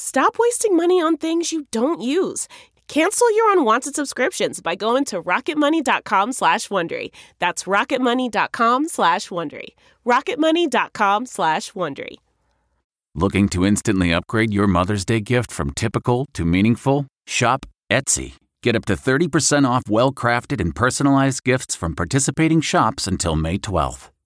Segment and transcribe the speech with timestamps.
[0.00, 2.46] Stop wasting money on things you don't use.
[2.86, 7.08] Cancel your unwanted subscriptions by going to rocketmoney.com slash Wondery.
[7.40, 9.70] That's rocketmoney.com slash Wondery.
[10.06, 12.14] rocketmoney.com slash Wondery.
[13.16, 17.06] Looking to instantly upgrade your Mother's Day gift from typical to meaningful?
[17.26, 18.34] Shop Etsy.
[18.62, 24.10] Get up to 30% off well-crafted and personalized gifts from participating shops until May 12th.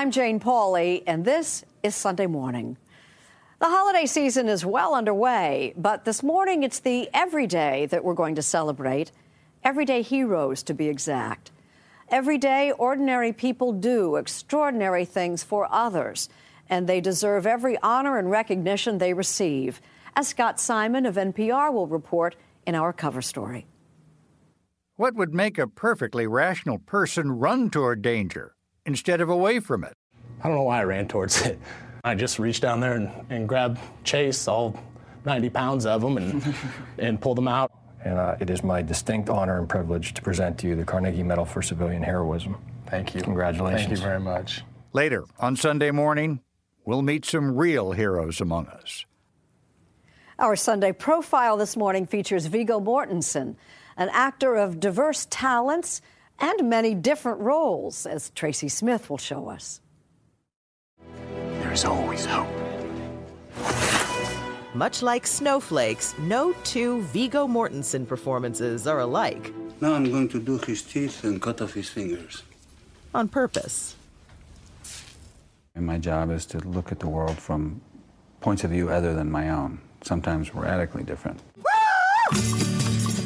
[0.00, 2.78] I'm Jane Pauley, and this is Sunday Morning.
[3.58, 8.34] The holiday season is well underway, but this morning it's the everyday that we're going
[8.36, 9.12] to celebrate.
[9.62, 11.50] Everyday heroes, to be exact.
[12.08, 16.30] Every day, ordinary people do extraordinary things for others,
[16.70, 19.82] and they deserve every honor and recognition they receive,
[20.16, 22.36] as Scott Simon of NPR will report
[22.66, 23.66] in our cover story.
[24.96, 28.54] What would make a perfectly rational person run toward danger
[28.86, 29.94] instead of away from it?
[30.42, 31.58] I don't know why I ran towards it.
[32.02, 34.78] I just reached down there and, and grabbed Chase, all
[35.26, 36.54] 90 pounds of them, and,
[36.98, 37.72] and pulled them out.
[38.02, 41.22] And uh, it is my distinct honor and privilege to present to you the Carnegie
[41.22, 42.56] Medal for Civilian Heroism.
[42.86, 43.20] Thank you.
[43.20, 43.86] Congratulations.
[43.86, 44.62] Thank you very much.
[44.92, 46.40] Later, on Sunday morning,
[46.84, 49.04] we'll meet some real heroes among us.
[50.38, 53.56] Our Sunday profile this morning features Viggo Mortensen,
[53.98, 56.00] an actor of diverse talents
[56.40, 59.80] and many different roles, as Tracy Smith will show us.
[61.60, 62.48] There's always hope.
[64.74, 69.52] Much like snowflakes, no two Viggo Mortensen performances are alike.
[69.80, 72.42] Now I'm going to do his teeth and cut off his fingers.
[73.14, 73.96] On purpose.
[75.74, 77.80] And my job is to look at the world from
[78.40, 81.40] points of view other than my own, sometimes radically different.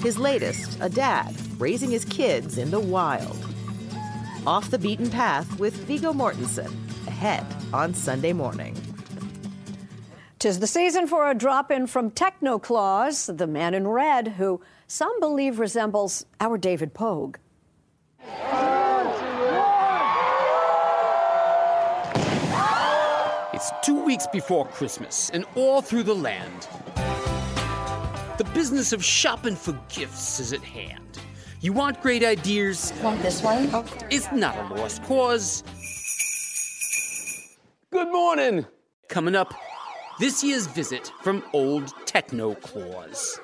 [0.04, 3.38] His latest, a dad raising his kids in the wild.
[4.46, 6.70] Off the beaten path with Viggo Mortensen,
[7.06, 8.76] ahead on Sunday morning.
[10.38, 14.60] Tis the season for a drop in from Techno Claus, the man in red, who
[14.86, 17.38] some believe resembles our David Pogue.
[23.54, 26.93] It's two weeks before Christmas, and all through the land, the
[28.54, 31.18] business of shopping for gifts is at hand.
[31.60, 32.92] You want great ideas?
[33.02, 33.68] Want this one?
[34.10, 35.64] It's not a lost cause.
[37.90, 38.64] Good morning!
[39.08, 39.52] Coming up,
[40.20, 43.40] this year's visit from Old Techno Claus.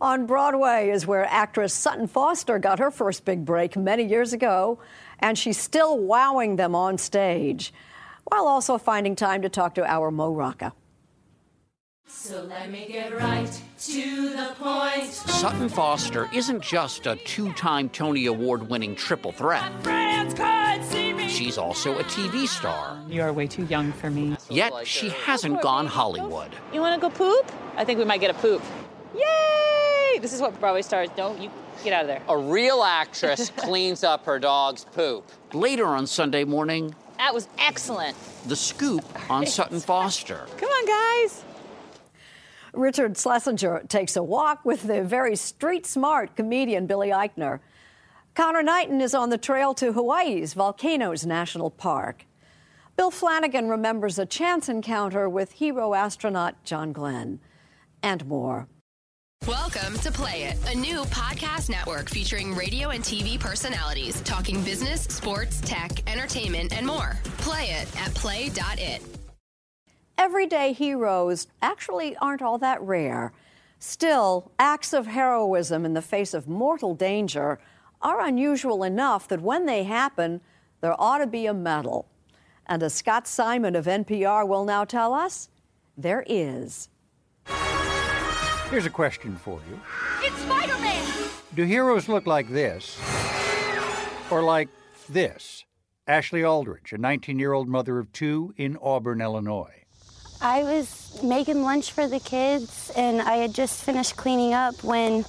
[0.00, 4.78] On Broadway is where actress Sutton Foster got her first big break many years ago,
[5.18, 7.72] and she's still wowing them on stage,
[8.24, 10.72] while also finding time to talk to our Mo Rocca.
[12.08, 13.50] So let me get right
[13.80, 15.12] to the point.
[15.12, 19.70] Sutton Foster isn't just a two time Tony Award winning triple threat.
[19.82, 21.28] Friends could see me.
[21.28, 23.00] She's also a TV star.
[23.08, 24.36] You are way too young for me.
[24.48, 26.50] Yet she hasn't gone Hollywood.
[26.72, 27.50] You want to go poop?
[27.76, 28.62] I think we might get a poop.
[29.14, 30.18] Yay!
[30.20, 31.40] This is what Broadway stars don't.
[31.40, 31.50] You
[31.84, 32.22] get out of there.
[32.28, 35.28] A real actress cleans up her dog's poop.
[35.52, 38.16] Later on Sunday morning, That was excellent.
[38.46, 40.46] the scoop on Sutton Foster.
[40.56, 41.42] Come on, guys.
[42.76, 47.60] Richard Schlesinger takes a walk with the very street smart comedian Billy Eichner.
[48.34, 52.26] Connor Knighton is on the trail to Hawaii's Volcanoes National Park.
[52.94, 57.40] Bill Flanagan remembers a chance encounter with hero astronaut John Glenn.
[58.02, 58.68] And more.
[59.48, 65.02] Welcome to Play It, a new podcast network featuring radio and TV personalities talking business,
[65.02, 67.16] sports, tech, entertainment, and more.
[67.38, 69.15] Play it at play.it.
[70.18, 73.32] Everyday heroes actually aren't all that rare.
[73.78, 77.58] Still, acts of heroism in the face of mortal danger
[78.00, 80.40] are unusual enough that when they happen,
[80.80, 82.08] there ought to be a medal.
[82.66, 85.50] And as Scott Simon of NPR will now tell us,
[85.98, 86.88] there is.
[88.70, 89.80] Here's a question for you
[90.22, 91.28] It's Spider Man.
[91.54, 92.98] Do heroes look like this?
[94.30, 94.68] Or like
[95.08, 95.64] this?
[96.08, 99.85] Ashley Aldridge, a 19 year old mother of two in Auburn, Illinois.
[100.40, 105.24] I was making lunch for the kids, and I had just finished cleaning up when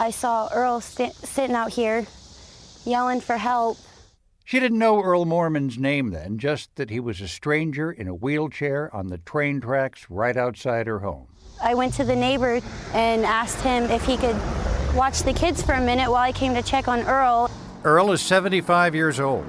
[0.00, 2.06] I saw Earl st- sitting out here
[2.84, 3.76] yelling for help.
[4.44, 8.14] She didn't know Earl Moorman's name then, just that he was a stranger in a
[8.14, 11.26] wheelchair on the train tracks right outside her home.
[11.62, 12.60] I went to the neighbor
[12.94, 14.36] and asked him if he could
[14.94, 17.50] watch the kids for a minute while I came to check on Earl.
[17.84, 19.44] Earl is 75 years old.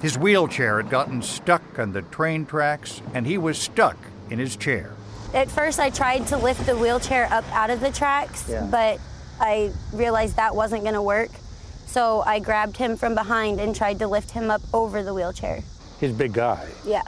[0.00, 3.96] His wheelchair had gotten stuck on the train tracks, and he was stuck
[4.30, 4.92] in his chair.
[5.32, 8.66] At first, I tried to lift the wheelchair up out of the tracks, Yeah.
[8.70, 9.00] but
[9.40, 11.30] I realized that wasn't going to work.
[11.86, 15.60] So I grabbed him from behind and tried to lift him up over the wheelchair.
[16.00, 16.66] His big guy.
[16.84, 17.02] Yeah.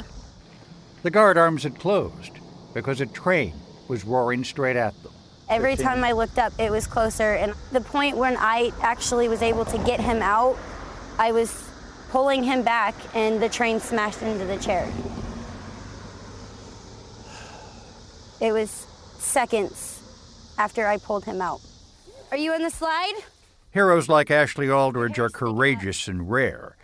[1.02, 2.32] The guard arms had closed
[2.74, 3.54] because a train
[3.88, 5.12] was roaring straight at them.
[5.48, 7.34] Every time I looked up, it was closer.
[7.34, 10.58] And the point when I actually was able to get him out,
[11.18, 11.68] I was
[12.10, 14.88] pulling him back, and the train smashed into the chair.
[18.40, 18.70] It was
[19.18, 20.02] seconds
[20.58, 21.60] after I pulled him out.
[22.30, 23.14] Are you in the slide?
[23.70, 26.76] Heroes like Ashley Aldridge are courageous and rare.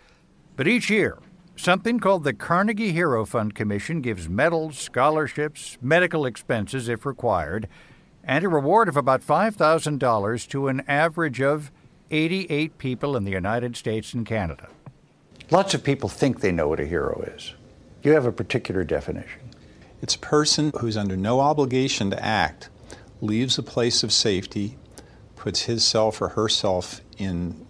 [0.55, 1.19] But each year,
[1.55, 7.67] something called the Carnegie Hero Fund Commission gives medals, scholarships, medical expenses if required,
[8.23, 11.71] and a reward of about $5,000 to an average of
[12.09, 14.69] 88 people in the United States and Canada.
[15.51, 17.53] Lots of people think they know what a hero is.
[18.01, 19.42] You have a particular definition.
[20.03, 22.67] It's a person who's under no obligation to act,
[23.21, 24.77] leaves a place of safety,
[25.37, 27.65] puts himself or herself in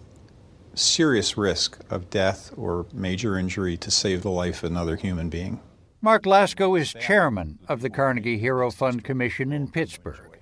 [0.74, 5.60] serious risk of death or major injury to save the life of another human being.
[6.02, 10.36] Mark Laskow is chairman of the Carnegie Hero Fund Commission in Pittsburgh.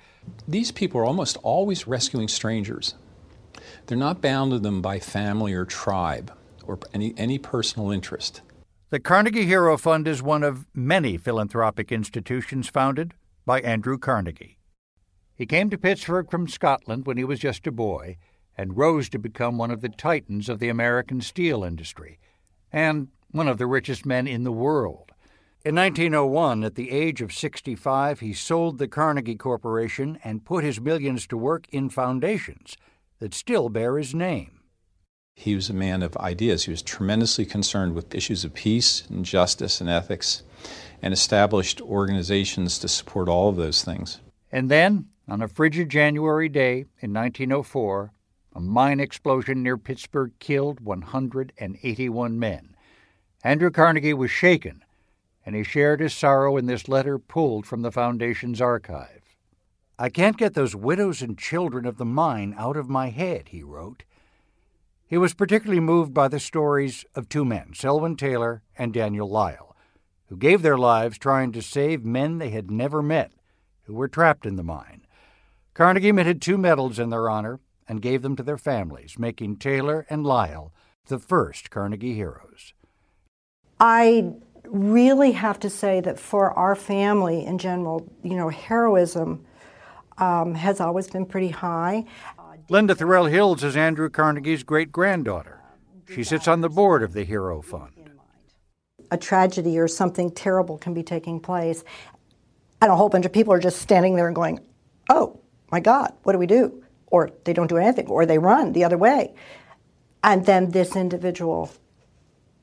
[0.49, 2.95] These people are almost always rescuing strangers.
[3.85, 6.33] They're not bound to them by family or tribe
[6.65, 8.41] or any, any personal interest.
[8.93, 13.15] The Carnegie Hero Fund is one of many philanthropic institutions founded
[13.47, 14.59] by Andrew Carnegie.
[15.35, 18.19] He came to Pittsburgh from Scotland when he was just a boy
[18.55, 22.19] and rose to become one of the titans of the American steel industry
[22.71, 25.13] and one of the richest men in the world.
[25.65, 30.83] In 1901, at the age of 65, he sold the Carnegie Corporation and put his
[30.83, 32.77] millions to work in foundations
[33.21, 34.62] that still bear his name.
[35.35, 36.65] He was a man of ideas.
[36.65, 40.43] He was tremendously concerned with issues of peace and justice and ethics
[41.01, 44.21] and established organizations to support all of those things.
[44.53, 48.13] And then, on a frigid January day in 1904,
[48.55, 52.77] a mine explosion near Pittsburgh killed 181 men.
[53.43, 54.85] Andrew Carnegie was shaken,
[55.45, 59.23] and he shared his sorrow in this letter pulled from the Foundation's archive.
[59.99, 63.63] I can't get those widows and children of the mine out of my head, he
[63.63, 64.05] wrote.
[65.13, 69.77] He was particularly moved by the stories of two men, Selwyn Taylor and Daniel Lyle,
[70.29, 73.31] who gave their lives trying to save men they had never met
[73.83, 75.05] who were trapped in the mine.
[75.75, 80.07] Carnegie minted two medals in their honor and gave them to their families, making Taylor
[80.09, 80.73] and Lyle
[81.09, 82.73] the first Carnegie heroes.
[83.79, 84.33] I
[84.65, 89.45] really have to say that for our family in general, you know, heroism
[90.17, 92.07] um, has always been pretty high.
[92.69, 95.61] Linda Thorell Hills is Andrew Carnegie's great granddaughter.
[96.13, 98.11] She sits on the board of the Hero Fund.
[99.11, 101.85] A tragedy or something terrible can be taking place.
[102.81, 104.61] And a whole bunch of people are just standing there and going,
[105.11, 105.41] oh
[105.71, 106.83] my God, what do we do?
[107.07, 109.35] Or they don't do anything, or they run the other way.
[110.25, 111.71] And then this individual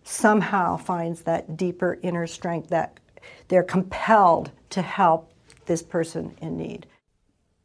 [0.04, 3.00] somehow finds that deeper inner strength that
[3.48, 5.32] they're compelled to help
[5.66, 6.88] this person in need.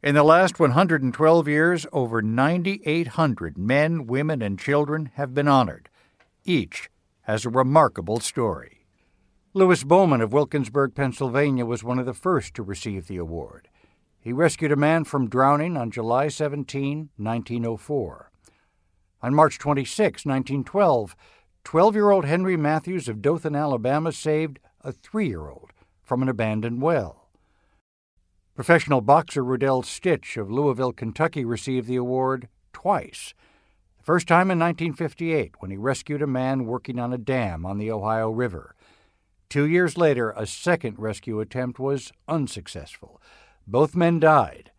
[0.05, 5.89] In the last 112 years, over 9,800 men, women, and children have been honored.
[6.43, 8.85] Each has a remarkable story.
[9.55, 13.67] Louis Bowman of Wilkinsburg, Pennsylvania, was one of the first to receive the award.
[14.19, 18.31] He rescued a man from drowning on July 17, 1904.
[19.23, 21.15] On March 26, 1912,
[21.63, 25.71] 12 year old Henry Matthews of Dothan, Alabama, saved a three year old
[26.03, 27.24] from an abandoned well.
[28.55, 33.33] Professional boxer Rudell Stitch of Louisville, Kentucky received the award twice.
[33.97, 37.79] The first time in 1958 when he rescued a man working on a dam on
[37.79, 38.73] the Ohio River.
[39.49, 43.21] Two years later, a second rescue attempt was unsuccessful.
[43.67, 44.71] Both men died.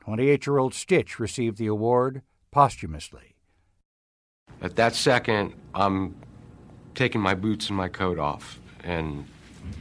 [0.00, 3.36] 28 year old Stitch received the award posthumously.
[4.60, 6.16] At that second, I'm
[6.96, 9.24] taking my boots and my coat off, and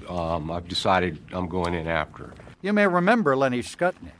[0.07, 2.31] um, I've decided I'm going in after.
[2.61, 4.11] You may remember Lenny Skutnik.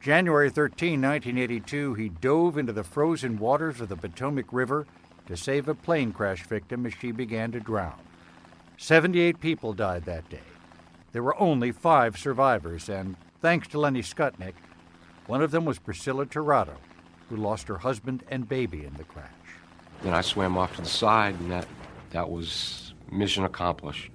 [0.00, 4.84] January 13, 1982, he dove into the frozen waters of the Potomac River
[5.26, 8.00] to save a plane crash victim as she began to drown.
[8.78, 10.40] 78 people died that day.
[11.12, 14.54] There were only five survivors, and thanks to Lenny Skutnik,
[15.26, 16.74] one of them was Priscilla Tirado,
[17.28, 19.30] who lost her husband and baby in the crash.
[20.02, 21.66] Then I swam off to the side, and that,
[22.10, 24.10] that was mission accomplished.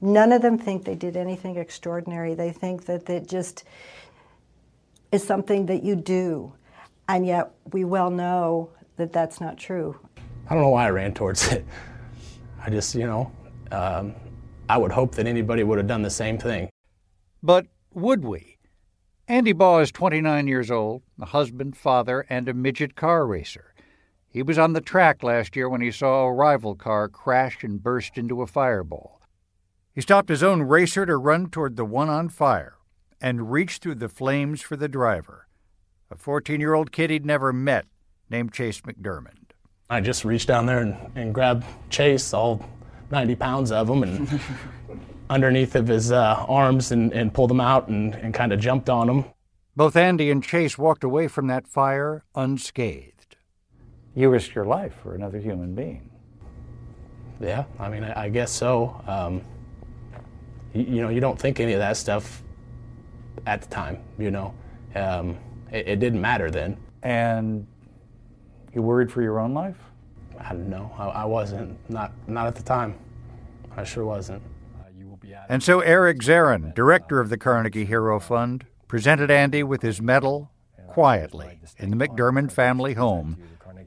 [0.00, 2.34] None of them think they did anything extraordinary.
[2.34, 3.64] They think that it just
[5.12, 6.52] is something that you do.
[7.08, 9.98] And yet we well know that that's not true.
[10.48, 11.64] I don't know why I ran towards it.
[12.64, 13.32] I just, you know,
[13.70, 14.14] um,
[14.68, 16.68] I would hope that anybody would have done the same thing.
[17.42, 18.58] But would we?
[19.26, 23.74] Andy Baugh is 29 years old, a husband, father, and a midget car racer.
[24.28, 27.82] He was on the track last year when he saw a rival car crash and
[27.82, 29.17] burst into a fireball.
[29.94, 32.76] He stopped his own racer to run toward the one on fire
[33.20, 35.48] and reached through the flames for the driver,
[36.10, 37.86] a 14 year old kid he'd never met
[38.30, 39.52] named Chase McDermott.
[39.90, 42.64] I just reached down there and, and grabbed Chase, all
[43.10, 44.40] 90 pounds of him, and
[45.30, 48.90] underneath of his uh, arms and, and pulled him out and, and kind of jumped
[48.90, 49.24] on him.
[49.76, 53.36] Both Andy and Chase walked away from that fire unscathed.
[54.14, 56.10] You risked your life for another human being.
[57.40, 59.00] Yeah, I mean, I, I guess so.
[59.06, 59.42] Um,
[60.74, 62.42] you, you, know, you don't think any of that stuff
[63.46, 64.54] at the time, you know.
[64.94, 65.36] Um,
[65.70, 66.76] it, it, didn't matter then.
[67.02, 67.66] And
[68.74, 69.76] you worried for your own life?
[70.38, 70.90] I don't know.
[70.98, 71.78] I, I wasn't.
[71.90, 72.98] Not, not at the time.
[73.76, 74.42] I sure wasn't.
[74.80, 75.46] Uh you will be out.
[75.48, 80.50] And so Eric Zahren, director of the Carnegie Hero Fund, presented Andy with his medal
[80.88, 83.38] quietly in the McDermott family home,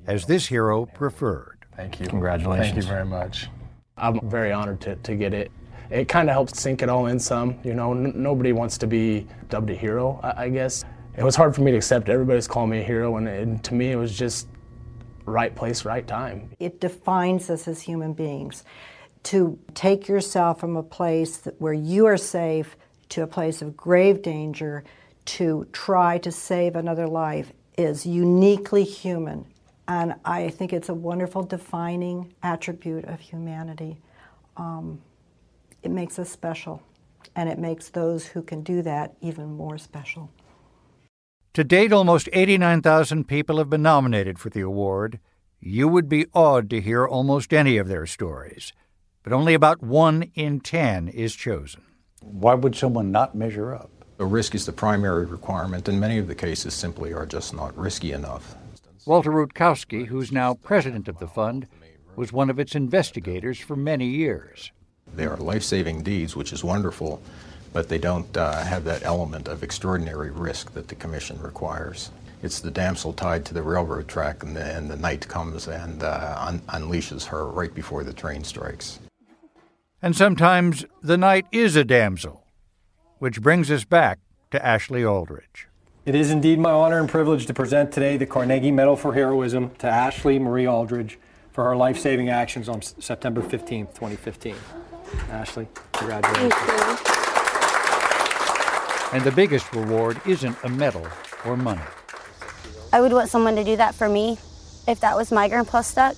[0.08, 1.66] as this hero preferred.
[1.76, 2.08] Thank you.
[2.08, 2.74] Congratulations.
[2.74, 3.50] Thank you very much.
[3.98, 5.52] I'm very honored to, to get it.
[5.92, 7.60] It kind of helps sink it all in some.
[7.64, 10.86] You know, n- nobody wants to be dubbed a hero, I-, I guess.
[11.18, 12.08] It was hard for me to accept.
[12.08, 14.48] Everybody's calling me a hero, and, and to me, it was just
[15.26, 16.52] right place, right time.
[16.60, 18.64] It defines us as human beings.
[19.24, 22.78] To take yourself from a place where you are safe
[23.10, 24.84] to a place of grave danger
[25.26, 29.46] to try to save another life is uniquely human.
[29.88, 33.98] And I think it's a wonderful defining attribute of humanity.
[34.58, 35.02] Um,
[35.84, 36.82] it makes us special,
[37.36, 40.32] and it makes those who can do that even more special.
[41.54, 45.20] To date, almost 89,000 people have been nominated for the award.
[45.60, 48.74] You would be awed to hear almost any of their stories,
[49.24, 51.82] but only about one in 10 is chosen.
[52.22, 53.92] Why would someone not measure up?
[54.20, 57.78] A risk is the primary requirement, and many of the cases simply are just not
[57.78, 58.56] risky enough.
[59.06, 61.68] Walter Rutkowski, who's now president of the fund,
[62.16, 64.72] was one of its investigators for many years.
[65.16, 67.22] They are life saving deeds, which is wonderful,
[67.74, 72.12] but they don't uh, have that element of extraordinary risk that the Commission requires.
[72.44, 76.02] It's the damsel tied to the railroad track, and the, and the knight comes and
[76.02, 79.00] uh, un- unleashes her right before the train strikes.
[80.02, 82.44] And sometimes the knight is a damsel,
[83.20, 85.68] which brings us back to Ashley Aldridge.
[86.04, 89.70] It is indeed my honor and privilege to present today the Carnegie Medal for Heroism
[89.76, 91.20] to Ashley Marie Aldridge
[91.52, 94.56] for her life saving actions on September 15, 2015.
[95.30, 96.54] Ashley, congratulations.
[99.14, 101.06] And the biggest reward isn't a medal
[101.46, 101.82] or money.
[102.94, 104.38] I would want someone to do that for me
[104.88, 106.16] if that was my grandpa stuck.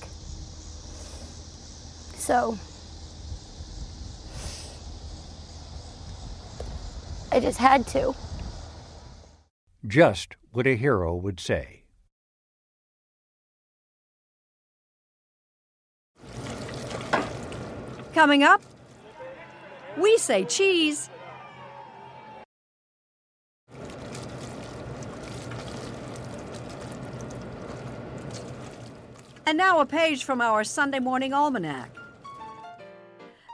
[2.18, 2.58] So
[7.32, 8.14] I just had to.
[9.86, 11.84] Just what a hero would say.
[18.14, 18.62] Coming up,
[19.98, 21.10] we say cheese.
[29.46, 31.96] And now a page from our Sunday morning almanac.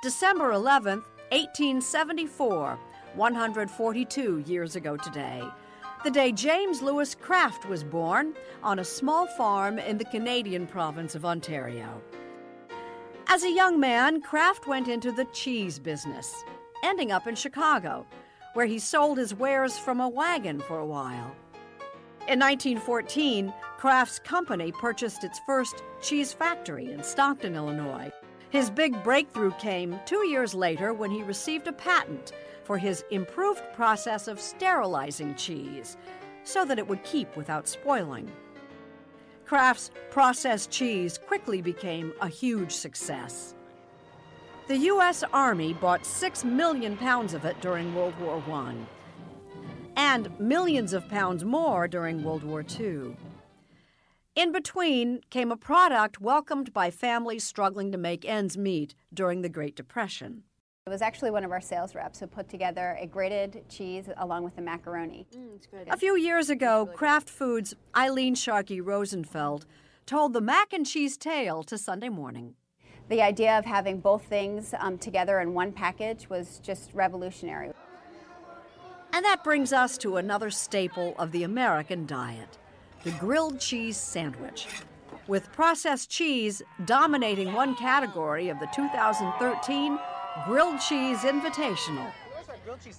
[0.02, 2.80] December 11th, 1874,
[3.16, 5.44] 142 years ago today.
[6.06, 11.16] The day James Lewis Kraft was born on a small farm in the Canadian province
[11.16, 12.02] of Ontario.
[13.32, 16.44] As a young man, Kraft went into the cheese business,
[16.84, 18.08] ending up in Chicago,
[18.56, 21.36] where he sold his wares from a wagon for a while.
[22.28, 28.12] In 1914, Kraft's company purchased its first cheese factory in Stockton, Illinois.
[28.50, 32.32] His big breakthrough came two years later when he received a patent
[32.64, 35.98] for his improved process of sterilizing cheese
[36.44, 38.32] so that it would keep without spoiling.
[39.50, 43.56] Kraft's processed cheese quickly became a huge success.
[44.68, 45.24] The U.S.
[45.34, 48.76] Army bought six million pounds of it during World War I,
[49.96, 53.18] and millions of pounds more during World War II.
[54.36, 59.50] In between came a product welcomed by families struggling to make ends meet during the
[59.50, 60.44] Great Depression.
[60.90, 64.44] It was actually one of our sales reps who put together a grated cheese along
[64.44, 65.28] with the macaroni.
[65.88, 69.68] A few years ago, Kraft Foods' Eileen Sharkey Rosenfeld
[70.08, 72.56] told the mac and cheese tale to Sunday morning.
[73.08, 77.70] The idea of having both things um, together in one package was just revolutionary.
[79.14, 82.58] And that brings us to another staple of the American diet
[83.04, 84.66] the grilled cheese sandwich.
[85.28, 90.00] With processed cheese dominating one category of the 2013
[90.46, 92.12] Grilled Cheese Invitational.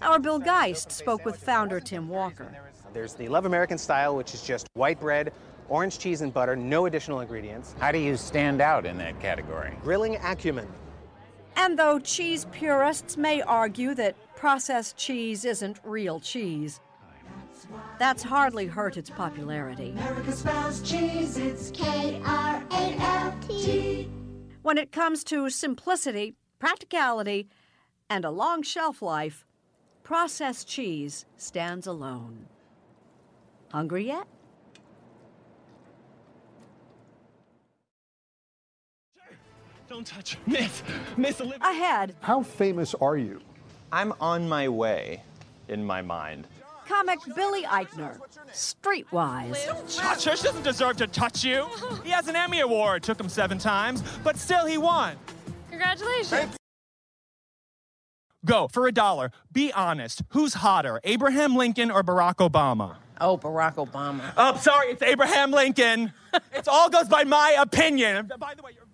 [0.03, 2.55] Our Bill Geist spoke with founder Tim Walker.
[2.93, 5.33] There's the Love American style, which is just white bread,
[5.69, 7.75] orange cheese, and butter, no additional ingredients.
[7.79, 9.77] How do you stand out in that category?
[9.83, 10.67] Grilling acumen.
[11.57, 16.81] And though cheese purists may argue that processed cheese isn't real cheese,
[17.99, 19.91] that's hardly hurt its popularity.
[19.91, 24.09] America spells cheese, it's K R A F T.
[24.63, 27.49] When it comes to simplicity, practicality,
[28.09, 29.45] and a long shelf life,
[30.05, 32.47] processed cheese stands alone.
[33.73, 34.27] Hungry yet?
[39.89, 40.37] Don't touch.
[40.47, 40.83] Miss,
[41.17, 41.59] Miss Olivia.
[41.69, 43.41] Ahead, How famous are you?
[43.91, 45.23] I'm on my way
[45.69, 46.47] in my mind.
[46.87, 48.21] comic Billy Eichner,
[48.53, 49.97] streetwise.
[49.97, 50.37] Touch her.
[50.37, 51.67] She doesn't deserve to touch you.
[52.05, 53.03] He has an Emmy Award.
[53.03, 55.17] Took him seven times, but still he won.
[55.81, 56.57] Congratulations.
[58.45, 59.31] Go for a dollar.
[59.51, 60.23] Be honest.
[60.31, 62.97] Who's hotter, Abraham Lincoln or Barack Obama?
[63.21, 64.33] Oh, Barack Obama.
[64.37, 66.13] Oh, sorry, it's Abraham Lincoln.
[66.53, 68.31] it all goes by my opinion.
[68.39, 68.85] By the way, you're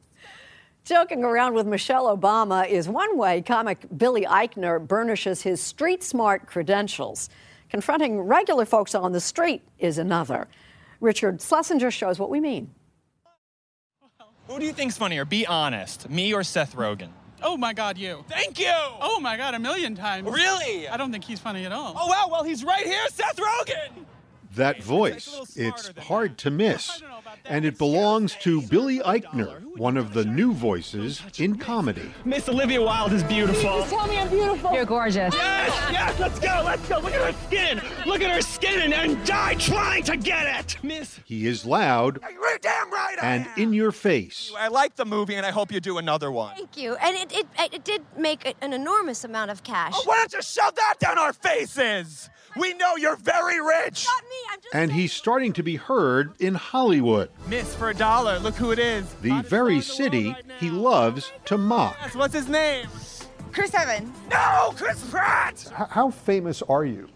[0.84, 6.46] Joking around with Michelle Obama is one way comic Billy Eichner burnishes his street smart
[6.46, 7.28] credentials.
[7.68, 10.46] Confronting regular folks on the street is another.
[11.00, 12.70] Richard Schlesinger shows what we mean.
[14.48, 15.24] Who do you think's funnier?
[15.24, 16.08] Be honest.
[16.08, 17.08] Me or Seth Rogen?
[17.42, 18.24] Oh my God, you.
[18.28, 18.72] Thank you.
[18.72, 20.28] Oh my God, a million times.
[20.28, 20.88] Really?
[20.88, 21.94] I don't think he's funny at all.
[21.96, 24.04] Oh wow, well he's right here, Seth Rogen.
[24.56, 27.02] That voice, it's hard to miss.
[27.44, 32.10] And it belongs to Billy Eichner, one of the new voices in comedy.
[32.24, 33.84] Miss Olivia Wilde is beautiful.
[33.84, 34.72] tell me I'm beautiful.
[34.72, 35.34] You're gorgeous.
[35.34, 36.98] Yes, yes, let's go, let's go.
[37.00, 37.82] Look at her skin.
[38.06, 40.78] Look at her skin and, and die trying to get it.
[40.82, 41.20] Miss.
[41.26, 43.52] He is loud You're damn right I and am.
[43.58, 44.50] in your face.
[44.56, 46.54] I like the movie and I hope you do another one.
[46.56, 46.94] Thank you.
[46.96, 49.92] And it, it, it did make an enormous amount of cash.
[49.94, 52.30] Oh, why don't you shove that down our faces?
[52.58, 54.06] We know you're very rich.
[54.72, 58.78] And he's starting to be heard in Hollywood, Miss, for a dollar, look who it
[58.78, 59.04] is.
[59.22, 61.96] the very city he loves to mock.
[62.02, 62.86] Yes, what's his name?
[63.52, 64.10] Chris Evans.
[64.30, 65.64] No, Chris Pratt.
[65.78, 67.08] H- how famous are you?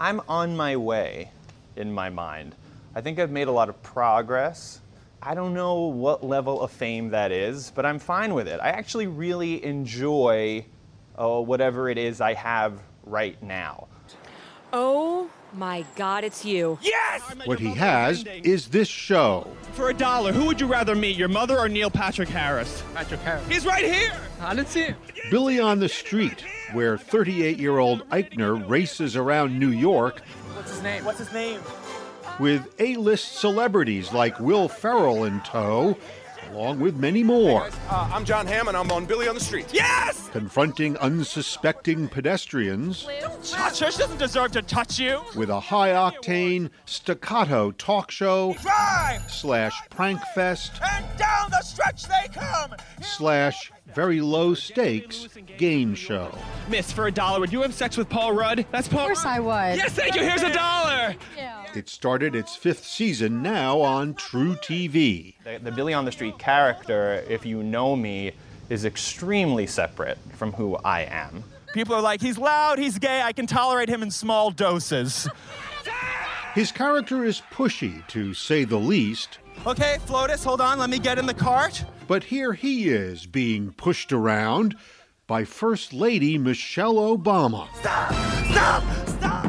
[0.00, 1.30] I'm on my way
[1.76, 2.54] in my mind.
[2.94, 4.80] I think I've made a lot of progress.
[5.22, 8.60] I don't know what level of fame that is, but I'm fine with it.
[8.62, 10.64] I actually really enjoy
[11.18, 13.88] uh, whatever it is I have right now.
[14.78, 16.78] Oh my God, it's you.
[16.82, 17.22] Yes!
[17.46, 19.50] What he has is this show.
[19.72, 22.82] For a dollar, who would you rather meet, your mother or Neil Patrick Harris?
[22.92, 23.48] Patrick Harris.
[23.48, 24.12] He's right here.
[24.38, 24.96] I didn't see him.
[25.30, 30.20] Billy on the Street, where 38 year old Eichner races around New York
[30.54, 31.04] What's his name?
[31.06, 31.62] What's his name?
[32.38, 35.96] with A list celebrities like Will Ferrell in tow,
[36.52, 38.76] along with many more, Uh, I'm John Hammond.
[38.76, 39.66] I'm on Billy on the Street.
[39.72, 40.28] Yes!
[40.32, 43.06] confronting unsuspecting pedestrians
[43.50, 43.90] Touch her.
[43.90, 45.20] She doesn't deserve to touch you.
[45.34, 49.30] with a high octane staccato talk show Drive!
[49.30, 51.06] slash prank fest And
[51.46, 52.74] down the stretch they come.
[53.00, 56.36] slash very low stakes game show.
[56.68, 58.66] Miss, for a dollar, would you have sex with Paul Rudd?
[58.70, 59.00] That's Paul.
[59.02, 59.76] Of course I would.
[59.76, 60.22] Yes, thank you.
[60.22, 61.14] Here's a dollar.
[61.74, 65.34] It started its fifth season now on truTV.
[65.44, 68.32] The, the Billy on the Street character, if you know me,
[68.70, 71.44] is extremely separate from who I am.
[71.74, 73.20] People are like, he's loud, he's gay.
[73.20, 75.28] I can tolerate him in small doses.
[76.54, 80.78] His character is pushy, to say the least, Okay, Flotus, hold on.
[80.78, 81.84] Let me get in the cart.
[82.06, 84.76] but here he is being pushed around
[85.26, 87.66] by First Lady Michelle Obama.
[87.74, 88.12] Stop!
[88.46, 89.08] Stop!
[89.08, 89.46] Stop!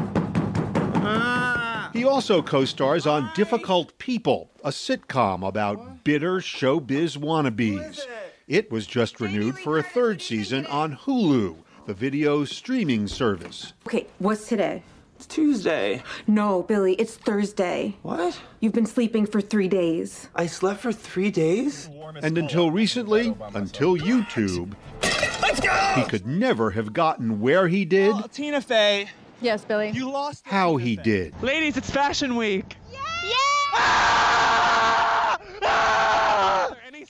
[1.04, 1.90] Ah.
[1.92, 8.00] He also co stars on Difficult People, a sitcom about bitter showbiz wannabes.
[8.48, 13.72] It was just renewed for a third season on Hulu, the video streaming service.
[13.86, 14.82] Okay, what's today?
[15.18, 16.00] It's Tuesday.
[16.28, 17.96] No, Billy, it's Thursday.
[18.02, 18.38] What?
[18.60, 20.28] You've been sleeping for three days.
[20.36, 21.90] I slept for three days?
[22.22, 25.72] And until recently, until YouTube, Let's go!
[25.96, 29.08] he could never have gotten where he did, oh, Tina Fey.
[29.40, 29.90] Yes, Billy.
[29.90, 30.44] You lost.
[30.46, 31.34] how he did.
[31.42, 32.76] Ladies, it's Fashion Week.
[32.92, 33.32] Yeah.
[33.74, 35.38] Ah!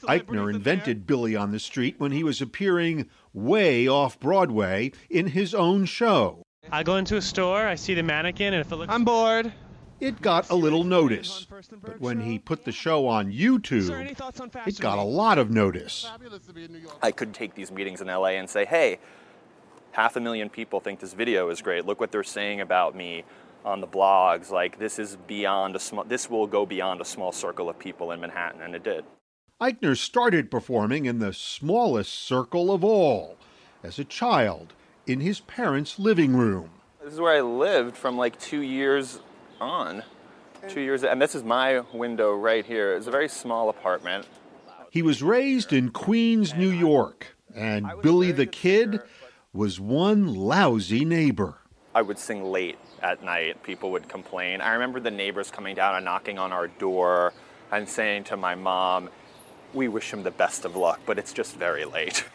[0.05, 5.55] Eichner invented Billy on the Street when he was appearing way off Broadway in his
[5.55, 6.43] own show.
[6.71, 8.93] I go into a store, I see the mannequin, and if it looks.
[8.93, 9.53] I'm bored.
[10.01, 11.47] It got a little notice,
[11.83, 13.91] but when he put the show on YouTube,
[14.67, 16.09] it got a lot of notice.
[17.03, 19.01] I could take these meetings in LA and say, hey,
[19.91, 21.85] half a million people think this video is great.
[21.85, 23.25] Look what they're saying about me
[23.65, 24.51] on the blogs.
[24.51, 28.13] Like this is beyond a small this will go beyond a small circle of people
[28.13, 29.05] in Manhattan and it did.
[29.61, 33.37] Eichner started performing in the smallest circle of all,
[33.83, 34.73] as a child,
[35.09, 36.71] in his parents' living room.
[37.03, 39.21] This is where I lived from like 2 years
[39.61, 40.03] on.
[40.69, 42.95] 2 years and this is my window right here.
[42.95, 44.27] It's a very small apartment.
[44.91, 49.01] He was raised in Queens, New York, and Billy the Kid
[49.53, 51.59] was one lousy neighbor.
[51.95, 53.63] I would sing late at night.
[53.63, 54.61] People would complain.
[54.61, 57.33] I remember the neighbors coming down and knocking on our door
[57.73, 59.11] and saying to my mom,
[59.75, 62.25] We wish him the best of luck, but it's just very late.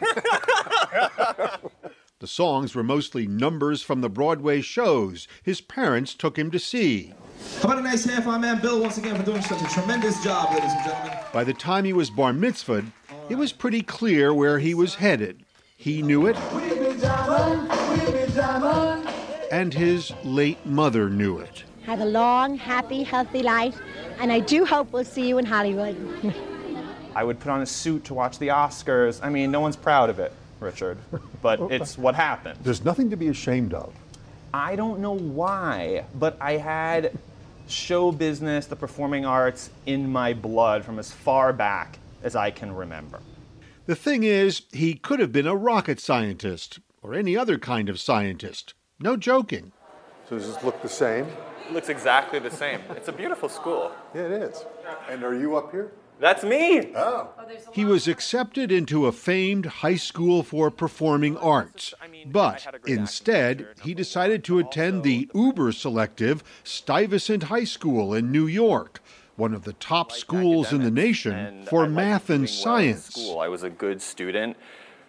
[2.20, 7.12] The songs were mostly numbers from the Broadway shows his parents took him to see.
[7.60, 9.66] How about a nice hand for our man Bill once again for doing such a
[9.74, 11.18] tremendous job, ladies and gentlemen.
[11.32, 12.92] By the time he was bar mitzvahed,
[13.28, 15.44] it was pretty clear where he was headed.
[15.76, 16.36] He knew it,
[19.50, 21.64] and his late mother knew it.
[21.84, 23.76] Have a long, happy, healthy life,
[24.20, 25.96] and I do hope we'll see you in Hollywood.
[27.16, 29.18] I would put on a suit to watch the Oscars.
[29.20, 30.32] I mean, no one's proud of it,
[30.64, 30.98] Richard,
[31.42, 32.58] but oh, it's what happened.
[32.62, 33.94] There's nothing to be ashamed of.
[34.52, 37.16] I don't know why, but I had
[37.68, 42.74] show business, the performing arts in my blood from as far back as I can
[42.74, 43.20] remember.
[43.86, 48.00] The thing is, he could have been a rocket scientist or any other kind of
[48.00, 48.74] scientist.
[48.98, 49.72] No joking.
[50.28, 51.26] So does this look the same?
[51.66, 52.80] It looks exactly the same.
[52.90, 53.92] It's a beautiful school.
[54.14, 54.64] Yeah, it is.
[55.10, 55.92] And are you up here?
[56.20, 56.92] That's me.
[56.94, 57.28] Oh.
[57.72, 61.92] He was accepted into a famed high school for performing arts,
[62.26, 69.00] but instead he decided to attend the uber selective Stuyvesant High School in New York,
[69.36, 73.06] one of the top schools in the nation for math and doing well science.
[73.06, 73.40] School.
[73.40, 74.56] I was a good student.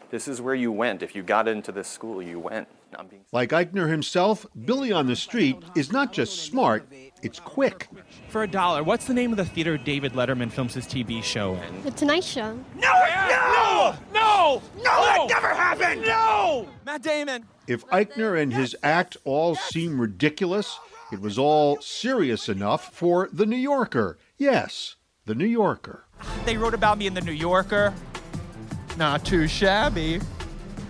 [0.10, 1.04] This is where you went.
[1.04, 2.68] If you got into this school, you went.
[2.98, 6.88] I'm being Like Eichner himself, Billy on the Street is not just smart,
[7.22, 7.90] it's quick.
[8.30, 11.56] For a dollar, what's the name of the theater David Letterman films his TV show
[11.56, 11.84] in?
[11.84, 12.58] The Tonight Show.
[12.76, 12.94] No!
[13.08, 13.96] No!
[14.14, 14.62] No!
[14.78, 14.82] No!
[14.84, 16.02] That never happened!
[16.02, 16.68] No!
[16.86, 17.46] Matt Damon.
[17.68, 20.78] If Eichner and his act all seem ridiculous,
[21.12, 24.18] it was all serious enough for The New Yorker.
[24.38, 26.06] Yes, The New Yorker.
[26.46, 27.94] They wrote about me in the New Yorker.
[28.98, 30.22] Not too shabby.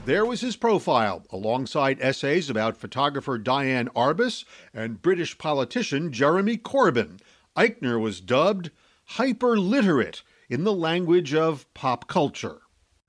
[0.06, 7.20] There was his profile, alongside essays about photographer Diane Arbus and British politician Jeremy Corbyn.
[7.58, 8.70] Eichner was dubbed
[9.06, 12.58] hyper literate in the language of pop culture.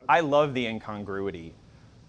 [0.08, 1.52] I love the incongruity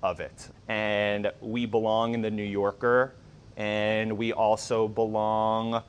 [0.02, 0.48] of it.
[0.70, 3.14] And we belong in the New Yorker,
[3.58, 5.84] and we also belong,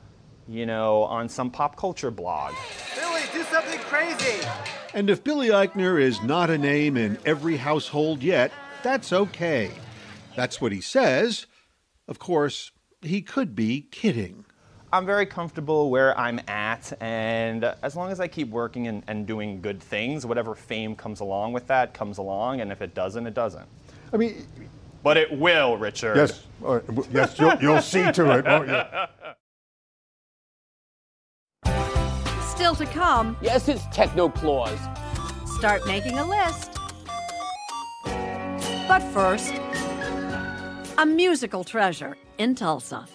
[0.45, 2.53] you know, on some pop culture blog.
[2.95, 4.45] Billy, do something crazy.
[4.93, 8.51] And if Billy Eichner is not a name in every household yet,
[8.83, 9.71] that's okay.
[10.35, 11.45] That's what he says.
[12.07, 14.45] Of course, he could be kidding.
[14.91, 19.27] I'm very comfortable where I'm at, and as long as I keep working and, and
[19.27, 23.27] doing good things, whatever fame comes along with that comes along, and if it doesn't,
[23.27, 23.67] it doesn't.
[24.11, 24.47] I mean,
[25.03, 26.15] but it will, Richard.
[26.15, 26.79] Yes, uh,
[27.11, 28.81] yes, you'll, you'll see to it, won't you?
[32.47, 33.37] Still to come.
[33.43, 34.79] Yes, it's Techno Claus.
[35.57, 36.78] Start making a list.
[38.89, 39.53] But first,
[40.97, 43.05] a musical treasure in Tulsa.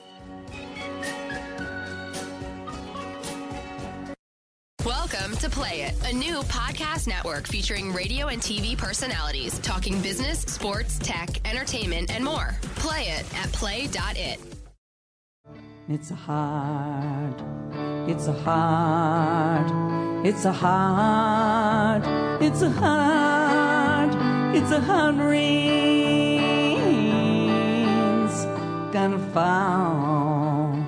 [4.87, 10.43] Welcome to Play It, a new podcast network featuring radio and TV personalities talking business,
[10.43, 12.55] sports, tech, entertainment, and more.
[12.77, 14.39] Play it at play.it.
[15.89, 17.43] It's a heart,
[18.09, 22.05] it's a heart, it's a heart,
[22.41, 23.44] it's a heart,
[24.57, 24.81] it's a
[25.13, 26.35] rings,
[28.93, 30.79] gonna fall.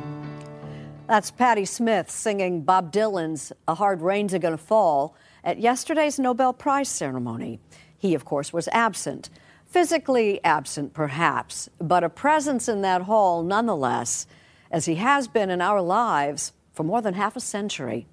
[1.09, 6.89] That's Patti Smith singing Bob Dylan's A Hard Rain's A-Gonna Fall at yesterday's Nobel Prize
[6.89, 7.59] ceremony.
[7.99, 9.31] He, of course, was absent.
[9.67, 14.29] Physically absent, perhaps, but a presence in that hall nonetheless,
[14.71, 18.07] as he has been in our lives for more than half a century.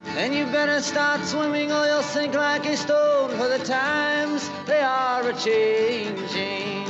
[0.00, 4.80] Then you better start swimming or you'll sink like a stone, for the times they
[4.80, 6.84] are a changing.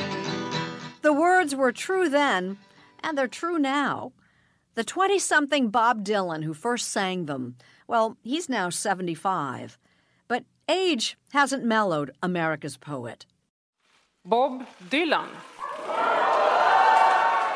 [1.03, 2.59] The words were true then,
[3.01, 4.13] and they're true now.
[4.75, 9.79] The 20 something Bob Dylan who first sang them, well, he's now 75.
[10.29, 13.27] But age hasn't mellowed America's poet.
[14.25, 15.29] Bob Dylan.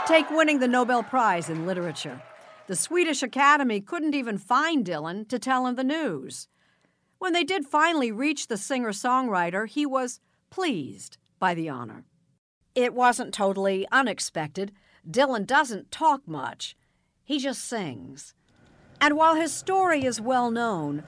[0.07, 2.21] Take winning the Nobel Prize in Literature.
[2.69, 6.47] The Swedish Academy couldn't even find Dylan to tell him the news.
[7.19, 12.05] When they did finally reach the singer songwriter, he was pleased by the honor.
[12.75, 14.73] It wasn't totally unexpected.
[15.09, 16.77] Dylan doesn't talk much,
[17.25, 18.35] he just sings.
[19.01, 21.03] And while his story is well known,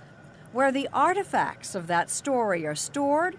[0.52, 3.36] where the artifacts of that story are stored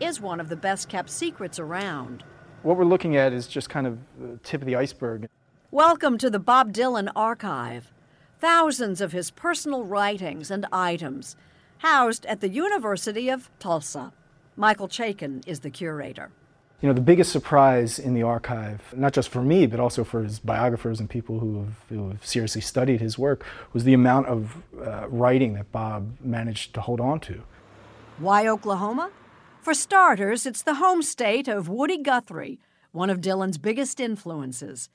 [0.00, 2.24] is one of the best kept secrets around.
[2.62, 5.28] What we're looking at is just kind of the tip of the iceberg.
[5.72, 7.92] Welcome to the Bob Dylan Archive.
[8.40, 11.36] Thousands of his personal writings and items
[11.78, 14.12] housed at the University of Tulsa.
[14.56, 16.32] Michael Chaikin is the curator.
[16.80, 20.24] You know, the biggest surprise in the archive, not just for me, but also for
[20.24, 24.26] his biographers and people who have, who have seriously studied his work, was the amount
[24.26, 27.44] of uh, writing that Bob managed to hold on to.
[28.18, 29.12] Why Oklahoma?
[29.62, 32.58] For starters, it's the home state of Woody Guthrie,
[32.90, 34.88] one of Dylan's biggest influences.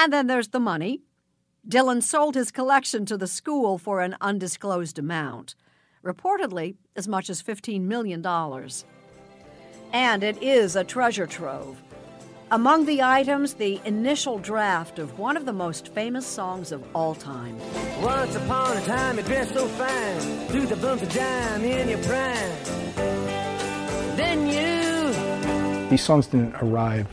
[0.00, 1.02] And then there's the money.
[1.68, 5.54] Dylan sold his collection to the school for an undisclosed amount,
[6.02, 8.24] reportedly as much as $15 million.
[9.92, 11.82] And it is a treasure trove.
[12.50, 17.14] Among the items, the initial draft of one of the most famous songs of all
[17.14, 17.58] time.
[18.00, 22.02] Once upon a time, you dressed so fine, threw the bumps of dime in your
[22.04, 22.52] prime.
[24.16, 25.90] Then you.
[25.90, 27.06] These songs didn't arrive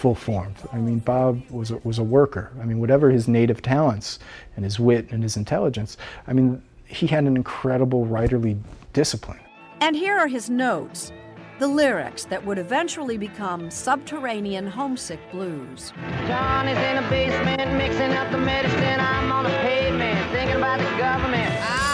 [0.00, 0.56] full formed.
[0.72, 2.50] I mean, Bob was a, was a worker.
[2.58, 4.18] I mean, whatever his native talents
[4.56, 8.58] and his wit and his intelligence, I mean, he had an incredible writerly
[8.94, 9.40] discipline.
[9.82, 11.12] And here are his notes
[11.58, 15.92] the lyrics that would eventually become subterranean homesick blues.
[16.26, 18.98] Johnny's in a basement mixing up the medicine.
[18.98, 21.52] I'm on the pavement thinking about the government.
[21.60, 21.89] I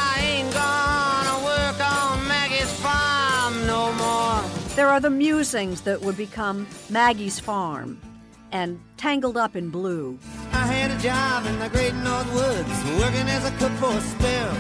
[4.77, 7.99] There are the musings that would become Maggie's Farm
[8.53, 10.19] and Tangled Up in Blue.
[10.53, 14.01] I had a job in the great North Woods, working as a cook for a
[14.03, 14.53] spell.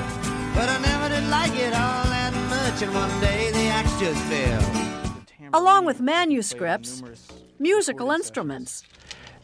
[0.55, 4.19] But I never did like it all that much, and one day the axe just
[4.23, 5.51] fell.
[5.53, 7.03] Along with manuscripts,
[7.59, 8.85] musical instruments.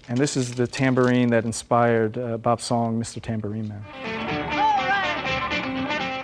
[0.08, 3.20] And this is the tambourine that inspired uh, Bob's song, Mr.
[3.20, 3.84] Tambourine Man.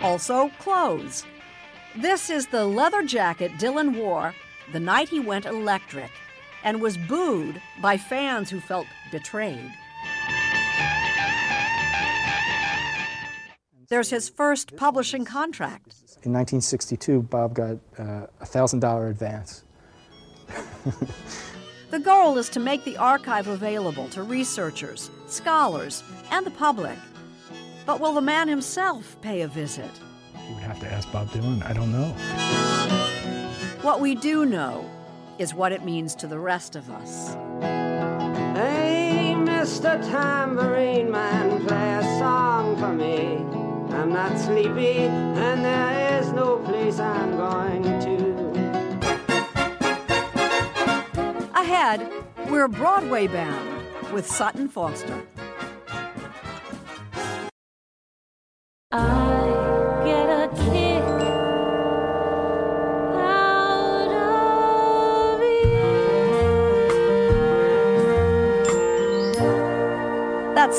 [0.00, 1.26] Also, clothes.
[1.96, 4.34] This is the leather jacket Dylan wore
[4.72, 6.10] the night he went electric
[6.62, 9.72] and was booed by fans who felt betrayed.
[13.88, 15.94] There's his first publishing contract.
[16.24, 19.64] In 1962, Bob got uh, a $1,000 advance.
[21.90, 26.98] the goal is to make the archive available to researchers, scholars, and the public.
[27.86, 29.90] But will the man himself pay a visit?
[30.48, 31.62] You would have to ask Bob Dylan.
[31.64, 32.08] I don't know.
[33.82, 34.88] What we do know
[35.38, 37.34] is what it means to the rest of us.
[38.56, 40.00] Hey, Mr.
[40.08, 43.36] Tambourine Man, play a song for me.
[43.94, 48.38] I'm not sleepy, and there is no place I'm going to.
[51.54, 52.10] Ahead,
[52.48, 53.82] we're Broadway bound
[54.12, 55.22] with Sutton Foster.
[58.90, 59.37] I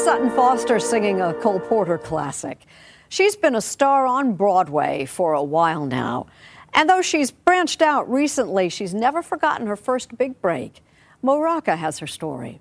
[0.10, 2.66] Sutton Foster singing a Cole Porter classic.
[3.10, 6.26] She's been a star on Broadway for a while now.
[6.74, 10.82] And though she's branched out recently, she's never forgotten her first big break.
[11.22, 12.60] Mo Rocca has her story.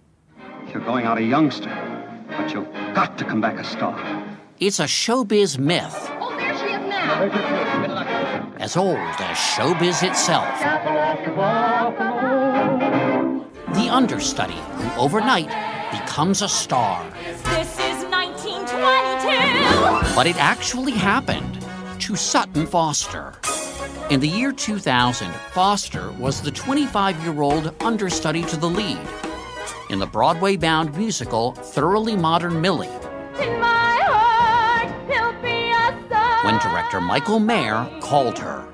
[0.71, 1.71] You're going out a youngster,
[2.29, 3.97] but you've got to come back a star.
[4.61, 5.97] It's a showbiz myth.
[6.21, 8.53] Oh, there she is now.
[8.59, 10.45] As old as showbiz itself.
[13.75, 15.68] The understudy who overnight
[16.19, 17.09] becomes a star.
[17.45, 20.17] This is 1922.
[20.17, 21.65] But it actually happened
[22.01, 23.35] to Sutton Foster.
[24.11, 28.99] In the year 2000, Foster was the 25 year old understudy to the lead
[29.91, 32.89] in the Broadway bound musical Thoroughly Modern Millie.
[33.41, 36.45] In my heart, he'll be a star.
[36.45, 38.67] when director Michael Mayer called her.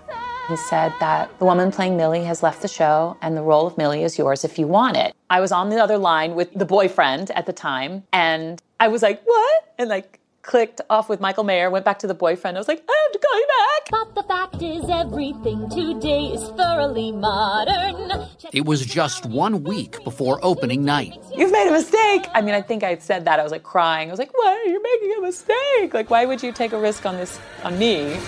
[0.48, 3.78] He said that the woman playing Millie has left the show and the role of
[3.78, 5.14] Millie is yours if you want it.
[5.30, 9.02] I was on the other line with the boyfriend at the time and I was
[9.02, 9.74] like, what?
[9.78, 12.58] And like clicked off with Michael Mayer, went back to the boyfriend.
[12.58, 13.90] I was like, I have to call you back.
[13.90, 18.28] But the fact is, everything today is thoroughly modern.
[18.52, 21.18] It was just one week before opening night.
[21.34, 22.26] You've made a mistake.
[22.34, 23.40] I mean, I think I said that.
[23.40, 24.10] I was like crying.
[24.10, 25.94] I was like, why are you making a mistake?
[25.94, 28.18] Like, why would you take a risk on this, on me?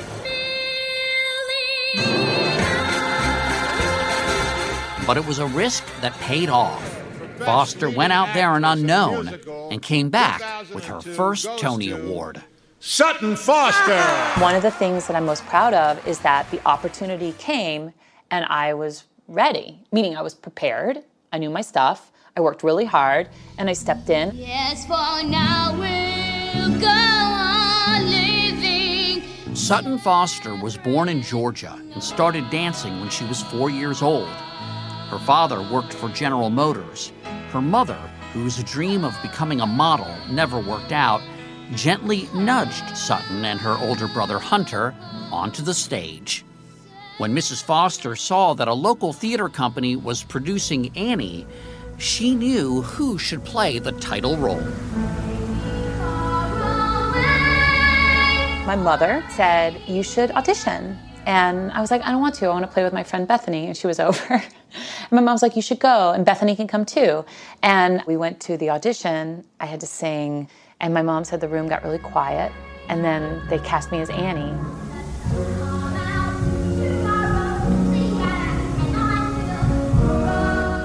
[5.06, 6.82] But it was a risk that paid off.
[7.38, 9.38] Foster went out there an unknown
[9.70, 10.42] and came back
[10.74, 12.42] with her first Tony Award.
[12.80, 14.02] Sutton Foster!
[14.40, 17.92] One of the things that I'm most proud of is that the opportunity came
[18.30, 21.02] and I was ready, meaning I was prepared.
[21.32, 22.10] I knew my stuff.
[22.36, 23.28] I worked really hard
[23.58, 24.34] and I stepped in.
[24.34, 27.15] Yes, for now we'll go on living.
[29.56, 34.28] Sutton Foster was born in Georgia and started dancing when she was four years old.
[35.08, 37.10] Her father worked for General Motors.
[37.52, 37.98] Her mother,
[38.34, 41.22] whose dream of becoming a model never worked out,
[41.74, 44.94] gently nudged Sutton and her older brother Hunter
[45.32, 46.44] onto the stage.
[47.16, 47.62] When Mrs.
[47.62, 51.46] Foster saw that a local theater company was producing Annie,
[51.96, 54.62] she knew who should play the title role.
[58.66, 60.98] My mother said, You should audition.
[61.24, 62.46] And I was like, I don't want to.
[62.46, 63.66] I want to play with my friend Bethany.
[63.66, 64.34] And she was over.
[64.34, 66.10] and my mom was like, You should go.
[66.10, 67.24] And Bethany can come too.
[67.62, 69.44] And we went to the audition.
[69.60, 70.48] I had to sing.
[70.80, 72.50] And my mom said the room got really quiet.
[72.88, 74.52] And then they cast me as Annie.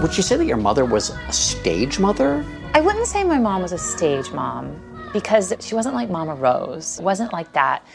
[0.03, 2.45] Would you say that your mother was a stage mother?
[2.75, 4.79] I wouldn't say my mom was a stage mom
[5.13, 6.99] because she wasn't like Mama Rose.
[6.99, 7.85] It wasn't like that.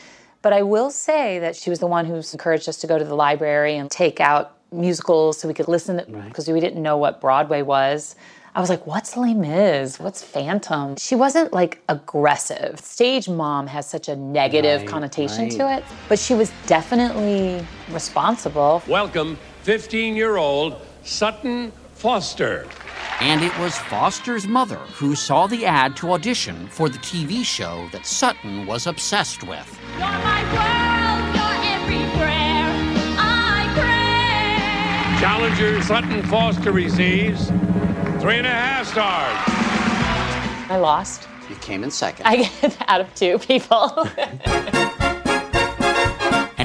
[0.43, 3.05] But I will say that she was the one who's encouraged us to go to
[3.05, 7.21] the library and take out musicals so we could listen because we didn't know what
[7.21, 8.17] Broadway was.
[8.55, 10.01] I was like, what's Les Mis?
[10.01, 10.97] What's Phantom?
[10.97, 12.81] She wasn't like aggressive.
[12.81, 18.83] Stage mom has such a negative Right, connotation to it, but she was definitely responsible.
[18.89, 22.69] Welcome, 15 year old Sutton Foster.
[23.21, 27.89] And it was Foster's mother who saw the ad to audition for the TV show
[27.91, 29.81] that Sutton was obsessed with.
[29.93, 32.69] You're my world, you're every prayer
[33.19, 35.21] I pray.
[35.21, 37.47] Challenger Sutton Foster receives
[38.21, 39.39] three and a half stars.
[40.71, 41.27] I lost.
[41.49, 42.27] You came in second.
[42.27, 44.07] I get out of two people.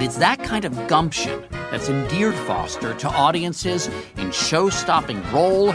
[0.02, 3.88] And it's that kind of gumption that's endeared Foster to audiences
[4.18, 5.74] in show stopping role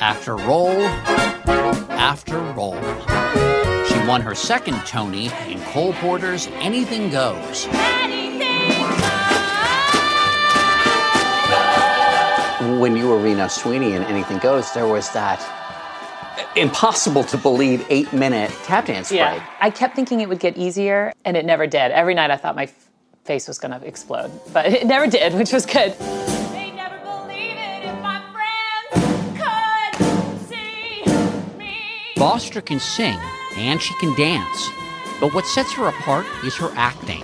[0.00, 0.80] after role
[1.92, 2.80] after role.
[3.84, 7.66] She won her second Tony in Cole Porter's Anything Goes.
[12.80, 15.38] When you were Reno Sweeney in Anything Goes, there was that
[16.56, 19.18] impossible to believe eight minute tap dance break.
[19.20, 19.46] Yeah.
[19.60, 21.92] I kept thinking it would get easier, and it never did.
[21.92, 22.85] Every night I thought my f-
[23.26, 25.94] face was going to explode, but it never did, which was good.
[32.16, 33.18] Foster can sing
[33.58, 34.70] and she can dance,
[35.20, 37.22] but what sets her apart is her acting.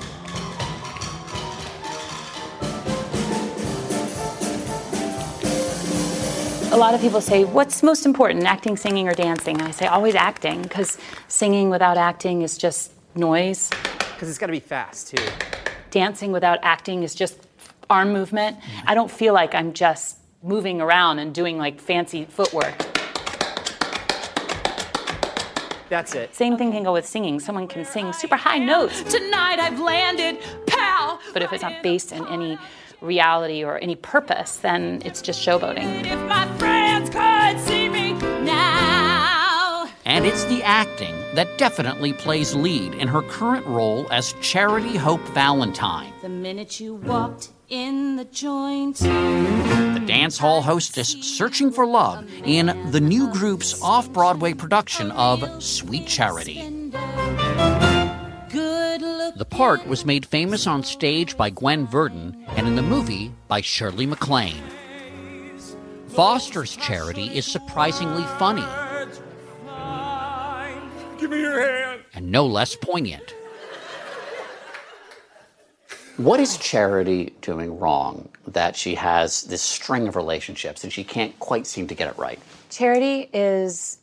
[6.72, 9.58] A lot of people say, What's most important, acting, singing, or dancing?
[9.58, 10.98] And I say, Always acting, because
[11.28, 13.70] singing without acting is just noise.
[14.14, 15.51] Because it's got to be fast, too.
[15.92, 17.38] Dancing without acting is just
[17.90, 18.58] arm movement.
[18.58, 18.88] Mm-hmm.
[18.88, 22.74] I don't feel like I'm just moving around and doing like fancy footwork.
[25.90, 26.34] That's it.
[26.34, 27.38] Same thing can go with singing.
[27.38, 29.02] Someone can sing super high notes.
[29.02, 31.20] Tonight I've landed, pal.
[31.34, 32.56] But if it's not based in any
[33.02, 36.71] reality or any purpose, then it's just showboating.
[40.04, 45.20] And it's the acting that definitely plays lead in her current role as Charity Hope
[45.28, 48.96] Valentine, The minute you walked in the joint.
[48.96, 55.62] the dance hall hostess searching for love in the new group's off Broadway production of
[55.62, 56.88] Sweet Charity.
[58.50, 63.60] The part was made famous on stage by Gwen Verdon and in the movie by
[63.60, 64.62] Shirley MacLaine.
[66.08, 68.66] Foster's Charity is surprisingly funny
[71.22, 72.00] Give me your hand.
[72.14, 73.32] and no less poignant.
[76.16, 81.38] What is Charity doing wrong that she has this string of relationships and she can't
[81.38, 82.40] quite seem to get it right?
[82.70, 83.98] Charity is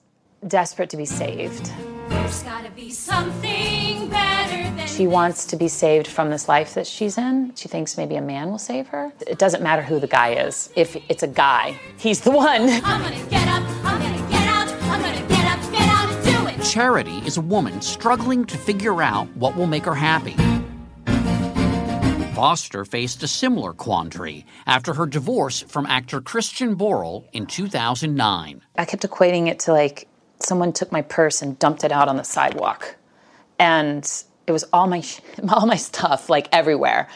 [0.48, 1.74] desperate to be saved.
[2.08, 6.88] There's gotta be something better than She wants to be saved from this life that
[6.88, 7.54] she's in.
[7.56, 9.12] She thinks maybe a man will save her.
[9.28, 10.72] It doesn't matter who the guy is.
[10.78, 12.70] If it's a guy, he's the one.
[16.70, 20.36] Charity is a woman struggling to figure out what will make her happy.
[22.36, 28.62] Foster faced a similar quandary after her divorce from actor Christian Borle in 2009.
[28.78, 30.08] I kept equating it to like
[30.42, 32.98] someone took my purse and dumped it out on the sidewalk.
[33.58, 34.08] And
[34.46, 35.02] it was all my
[35.50, 37.10] all my stuff like everywhere.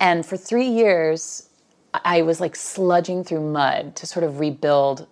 [0.00, 1.48] And for 3 years
[1.94, 5.06] I was like sludging through mud to sort of rebuild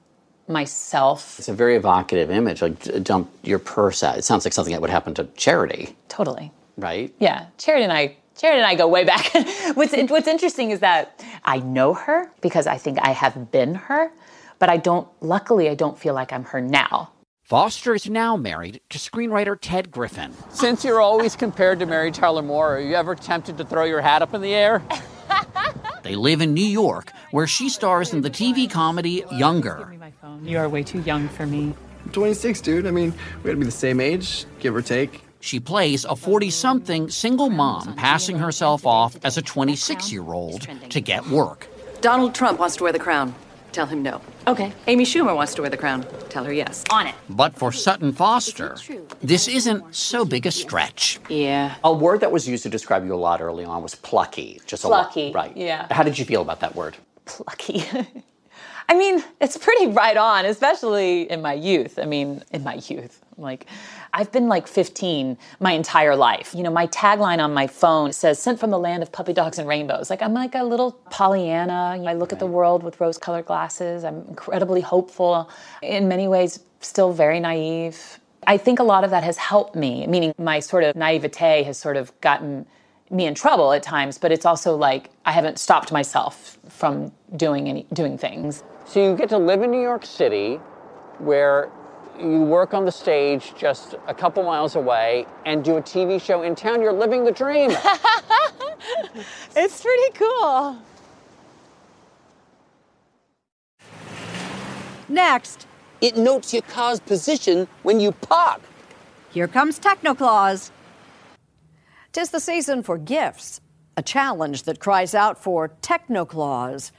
[0.49, 1.39] myself.
[1.39, 4.19] It's a very evocative image, like dump your purse out.
[4.19, 6.53] It sounds like something that would happen to Charity, Totally.
[6.77, 7.13] right?
[7.19, 9.33] Yeah, Charity and I Charity and I go way back.
[9.75, 14.11] what's what's interesting is that I know her because I think I have been her,
[14.59, 17.11] but I don't luckily I don't feel like I'm her now.
[17.43, 20.33] Foster is now married to screenwriter Ted Griffin.
[20.49, 24.01] Since you're always compared to Mary Tyler Moore, are you ever tempted to throw your
[24.01, 24.83] hat up in the air?
[26.05, 29.97] They live in New York, where she stars in the TV comedy Younger.
[30.43, 31.73] You are way too young for me.
[32.05, 32.87] I'm 26, dude.
[32.87, 35.23] I mean, we gotta be the same age, give or take.
[35.41, 40.69] She plays a 40 something single mom passing herself off as a 26 year old
[40.91, 41.69] to get work.
[42.03, 43.35] Donald Trump wants to wear the crown.
[43.75, 44.21] Tell him no.
[44.47, 44.73] Okay.
[44.87, 46.07] Amy Schumer wants to wear the crown.
[46.29, 46.85] Tell her yes.
[46.93, 47.15] On it.
[47.29, 48.77] But for Sutton Foster,
[49.21, 51.19] this isn't so big a stretch.
[51.29, 51.75] Yeah.
[51.83, 54.61] A word that was used to describe you a lot early on was plucky.
[54.65, 55.57] Just a lot- Plucky, right?
[55.57, 55.89] yeah.
[55.91, 56.97] How did you feel about that word?
[57.25, 57.83] Plucky.
[58.89, 61.99] I mean, it's pretty right on, especially in my youth.
[61.99, 63.25] I mean, in my youth.
[63.37, 63.67] Like,
[64.17, 66.55] I've been like 15 my entire life.
[66.55, 69.59] You know, my tagline on my phone says, sent from the land of puppy dogs
[69.59, 70.09] and rainbows.
[70.09, 72.01] Like, I'm like a little Pollyanna.
[72.07, 74.05] I look at the world with rose colored glasses.
[74.05, 75.51] I'm incredibly hopeful.
[75.83, 78.21] In many ways, still very naive.
[78.47, 81.77] I think a lot of that has helped me, meaning my sort of naivete has
[81.77, 82.67] sort of gotten
[83.11, 87.69] me in trouble at times, but it's also like I haven't stopped myself from doing
[87.69, 88.63] any doing things.
[88.87, 90.57] So you get to live in New York City,
[91.19, 91.71] where
[92.21, 96.43] you work on the stage just a couple miles away and do a TV show
[96.43, 96.81] in town.
[96.83, 97.73] You're living the dream.
[99.57, 100.77] It's pretty cool.
[105.09, 105.67] Next,
[106.01, 108.61] It notes your car's position when you park.
[109.31, 110.71] here comes Technoclaus.
[112.13, 113.61] Tis the season for gifts,
[113.97, 116.91] a challenge that cries out for Technoclaus,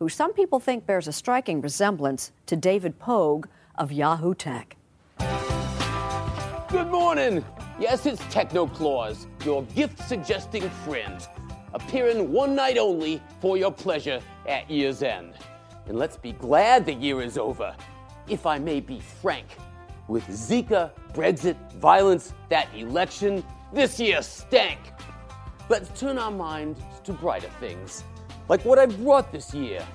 [0.00, 3.46] who some people think bears a striking resemblance to David Pogue
[3.78, 4.76] of Yahoo Tech.
[6.68, 7.44] Good morning.
[7.80, 11.26] Yes, it's Techno Claus, your gift suggesting friend,
[11.72, 15.34] appearing one night only for your pleasure at year's end.
[15.86, 17.74] And let's be glad the year is over.
[18.28, 19.46] If I may be frank,
[20.08, 24.78] with Zika, Brexit, violence, that election, this year stank.
[25.68, 28.02] Let's turn our minds to brighter things,
[28.48, 29.86] like what I brought this year.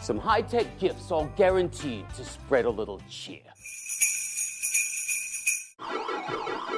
[0.00, 3.40] Some high tech gifts, all guaranteed to spread a little cheer.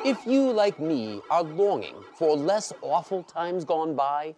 [0.04, 4.34] If you, like me, are longing for less awful times gone by,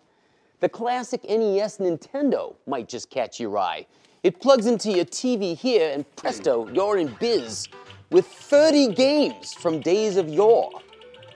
[0.59, 3.87] the classic NES Nintendo might just catch your eye.
[4.25, 7.69] It plugs into your TV here, and presto, you're in biz
[8.11, 10.71] with 30 games from days of yore.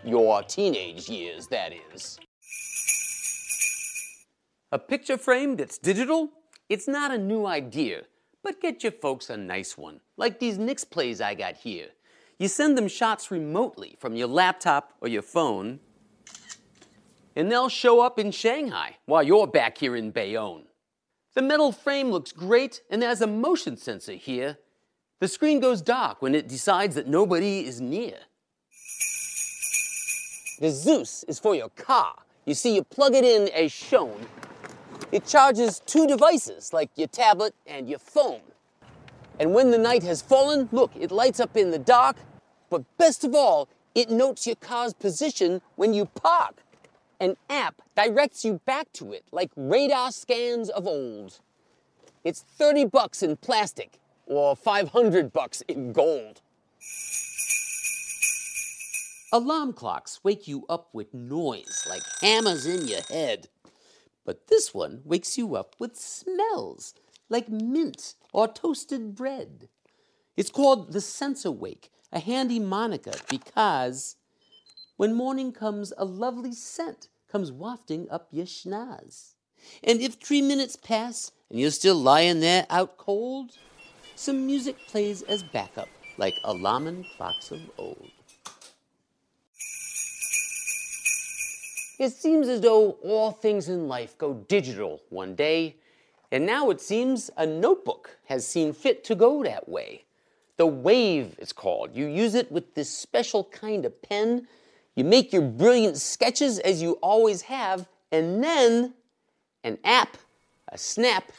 [0.05, 2.19] Your teenage years, that is.
[4.73, 6.31] A picture frame that's digital?
[6.69, 8.03] It's not a new idea,
[8.43, 11.89] but get your folks a nice one, like these Nixplays I got here.
[12.39, 15.79] You send them shots remotely from your laptop or your phone,
[17.37, 20.65] and they'll show up in Shanghai while you're back here in Bayonne.
[21.35, 24.59] The metal frame looks great and there's a motion sensor here.
[25.21, 28.17] The screen goes dark when it decides that nobody is near.
[30.61, 32.15] The Zeus is for your car.
[32.47, 34.27] You see, you plug it in as shown.
[35.13, 38.41] It charges two devices, like your tablet and your phone.
[39.39, 42.17] And when the night has fallen, look, it lights up in the dark
[42.69, 46.63] But best of all, it notes your car's position when you park.
[47.21, 51.39] An app directs you back to it like radar scans of old.
[52.25, 56.43] It's 30 bucks in plastic or 500 bucks in gold.
[59.33, 63.49] Alarm clocks wake you up with noise like hammers in your head.
[64.27, 66.93] But this one wakes you up with smells
[67.29, 69.69] like mint or toasted bread.
[70.37, 74.17] It's called the SensorWake, a handy moniker because
[74.97, 79.35] when morning comes, a lovely scent comes wafting up your schnoz.
[79.83, 83.53] And if three minutes pass and you're still lying there out cold,
[84.17, 88.11] some music plays as backup, like alarming clocks of old.
[91.99, 95.77] It seems as though all things in life go digital one day,
[96.31, 100.05] and now it seems a notebook has seen fit to go that way.
[100.59, 101.95] The Wave it's called.
[101.95, 104.47] You use it with this special kind of pen.
[104.95, 108.95] You make your brilliant sketches as you always have, and then
[109.65, 110.19] an app,
[110.69, 111.33] a snap,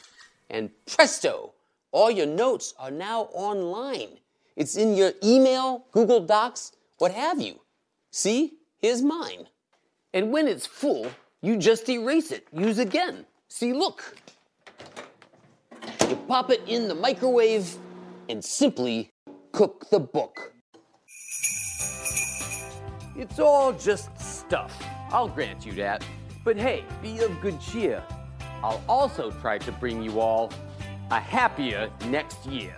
[0.50, 1.52] and presto,
[1.92, 4.18] all your notes are now online.
[4.56, 7.60] It's in your email, Google Docs, what have you.
[8.10, 9.46] See, here's mine.
[10.14, 11.06] And when it's full,
[11.42, 12.46] you just erase it.
[12.52, 13.26] Use again.
[13.48, 14.16] See, look.
[16.08, 17.76] You pop it in the microwave
[18.28, 19.12] and simply
[19.52, 20.52] cook the book.
[23.16, 24.82] It's all just stuff.
[25.10, 26.04] I'll grant you that.
[26.44, 28.02] But hey, be of good cheer.
[28.62, 30.52] I'll also try to bring you all
[31.10, 32.76] a happier next year.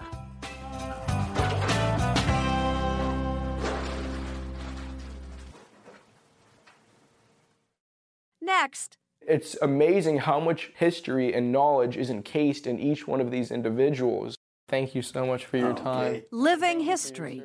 [8.51, 8.96] Next.
[9.20, 14.34] It's amazing how much history and knowledge is encased in each one of these individuals.
[14.68, 16.22] Thank you so much for your time.
[16.32, 17.44] Living history.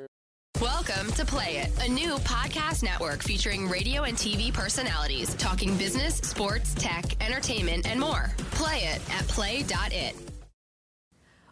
[0.59, 6.15] Welcome to Play It, a new podcast network featuring radio and TV personalities talking business,
[6.17, 8.33] sports, tech, entertainment, and more.
[8.51, 10.15] Play it at play.it.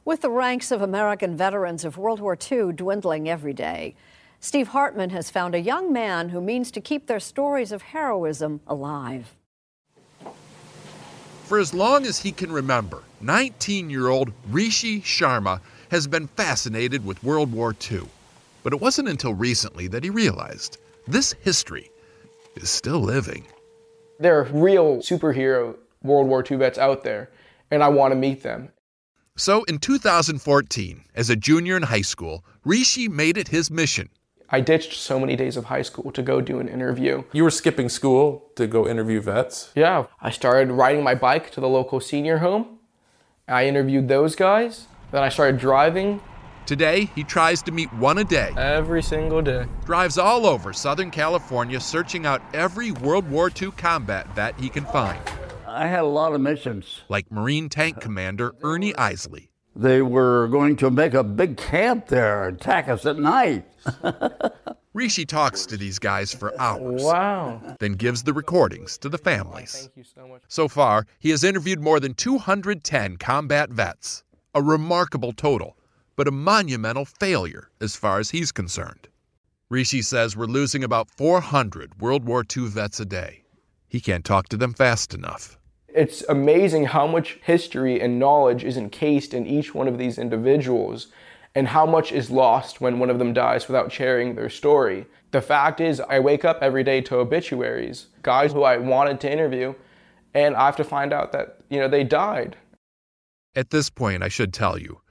[0.04, 3.94] With the ranks of American veterans of World War II dwindling every day,
[4.40, 8.60] Steve Hartman has found a young man who means to keep their stories of heroism
[8.66, 9.38] alive.
[11.54, 17.06] For as long as he can remember, 19 year old Rishi Sharma has been fascinated
[17.06, 18.08] with World War II.
[18.64, 21.92] But it wasn't until recently that he realized this history
[22.56, 23.46] is still living.
[24.20, 27.30] There are real superhero World War II vets out there,
[27.70, 28.70] and I want to meet them.
[29.36, 34.10] So in 2014, as a junior in high school, Rishi made it his mission.
[34.54, 37.24] I ditched so many days of high school to go do an interview.
[37.32, 39.72] You were skipping school to go interview vets?
[39.74, 40.06] Yeah.
[40.22, 42.78] I started riding my bike to the local senior home.
[43.48, 44.86] I interviewed those guys.
[45.10, 46.22] Then I started driving.
[46.68, 48.54] Today, he tries to meet one a day.
[48.56, 49.66] Every single day.
[49.86, 54.86] Drives all over Southern California searching out every World War II combat vet he can
[54.86, 55.20] find.
[55.68, 57.02] I had a lot of missions.
[57.10, 59.50] Like Marine Tank Commander Ernie Isley.
[59.76, 63.66] They were going to make a big camp there, and attack us at night.
[64.94, 67.04] Rishi talks to these guys for hours.
[67.04, 67.60] Wow.
[67.80, 69.74] Then gives the recordings to the families.
[69.74, 70.44] Thank you so much.
[70.48, 74.24] So far, he has interviewed more than 210 combat vets.
[74.54, 75.76] A remarkable total,
[76.16, 79.08] but a monumental failure as far as he's concerned.
[79.70, 83.44] Rishi says we're losing about 400 World War II vets a day.
[83.88, 85.58] He can't talk to them fast enough.
[85.96, 91.08] It's amazing how much history and knowledge is encased in each one of these individuals
[91.54, 95.06] and how much is lost when one of them dies without sharing their story.
[95.30, 99.32] The fact is, I wake up every day to obituaries, guys who I wanted to
[99.32, 99.76] interview,
[100.34, 102.58] and I have to find out that, you know, they died.
[103.56, 105.02] At this point, I should tell you,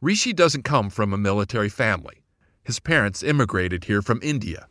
[0.00, 2.22] Rishi doesn't come from a military family.
[2.64, 4.68] His parents immigrated here from India.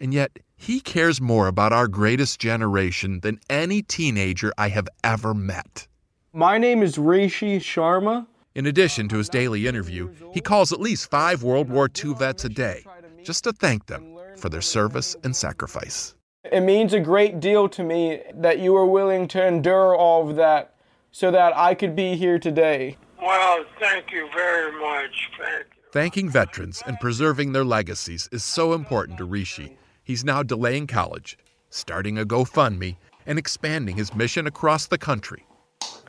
[0.00, 5.34] And yet, he cares more about our greatest generation than any teenager I have ever
[5.34, 5.86] met.
[6.32, 8.26] My name is Rishi Sharma.
[8.54, 12.44] In addition to his daily interview, he calls at least five World War II vets
[12.44, 12.84] a day
[13.22, 16.14] just to thank them for their service and sacrifice.
[16.44, 20.36] It means a great deal to me that you were willing to endure all of
[20.36, 20.74] that
[21.12, 22.96] so that I could be here today.
[23.20, 25.30] Well, thank you very much.
[25.38, 25.82] Thank you.
[25.92, 29.76] Thanking veterans and preserving their legacies is so important to Rishi.
[30.08, 31.36] He's now delaying college,
[31.68, 32.96] starting a GoFundMe,
[33.26, 35.44] and expanding his mission across the country.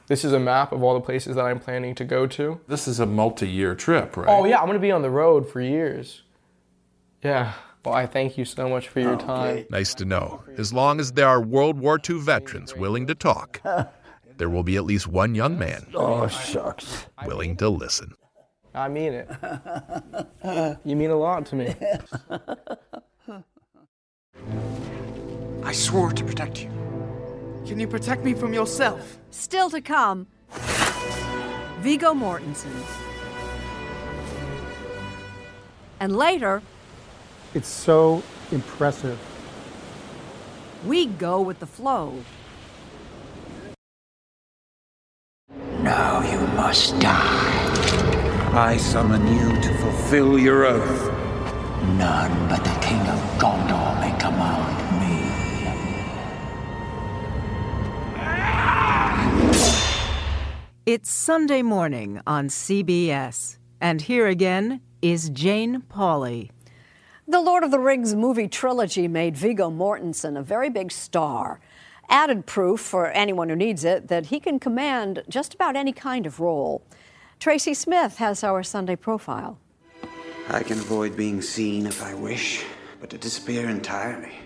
[0.07, 2.61] This is a map of all the places that I'm planning to go to.
[2.69, 4.29] This is a multi year trip, right?
[4.29, 6.21] Oh, yeah, I'm going to be on the road for years.
[7.21, 7.51] Yeah.
[7.83, 9.65] Well, I thank you so much for your time.
[9.69, 10.43] Nice to know.
[10.57, 13.61] As long as there are World War II veterans willing to talk,
[14.37, 17.05] there will be at least one young man Oh, shucks.
[17.25, 18.13] willing to listen.
[18.73, 19.29] I mean it.
[20.85, 21.75] you mean a lot to me.
[25.63, 26.69] I swore to protect you.
[27.67, 29.19] Can you protect me from yourself?
[29.31, 30.27] Still to come,
[31.81, 32.71] Viggo Mortensen.
[35.99, 36.61] And later,
[37.53, 39.19] It's so impressive.
[40.85, 42.13] we go with the flow.
[45.81, 47.45] Now you must die.
[48.53, 51.11] I summon you to fulfill your oath.
[51.97, 53.88] None but the King of Gondor
[60.91, 63.59] It's Sunday morning on CBS.
[63.79, 66.49] And here again is Jane Pauley.
[67.27, 71.59] The Lord of the Rings movie trilogy made Viggo Mortensen a very big star.
[72.09, 76.25] Added proof for anyone who needs it that he can command just about any kind
[76.25, 76.83] of role.
[77.37, 79.59] Tracy Smith has our Sunday profile.
[80.47, 82.65] I can avoid being seen if I wish,
[82.99, 84.39] but to disappear entirely,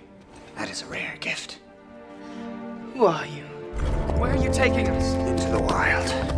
[0.58, 1.60] that is a rare gift.
[2.96, 3.43] Who are you?
[4.18, 5.14] Where are you taking us?
[5.14, 6.34] Into the wild.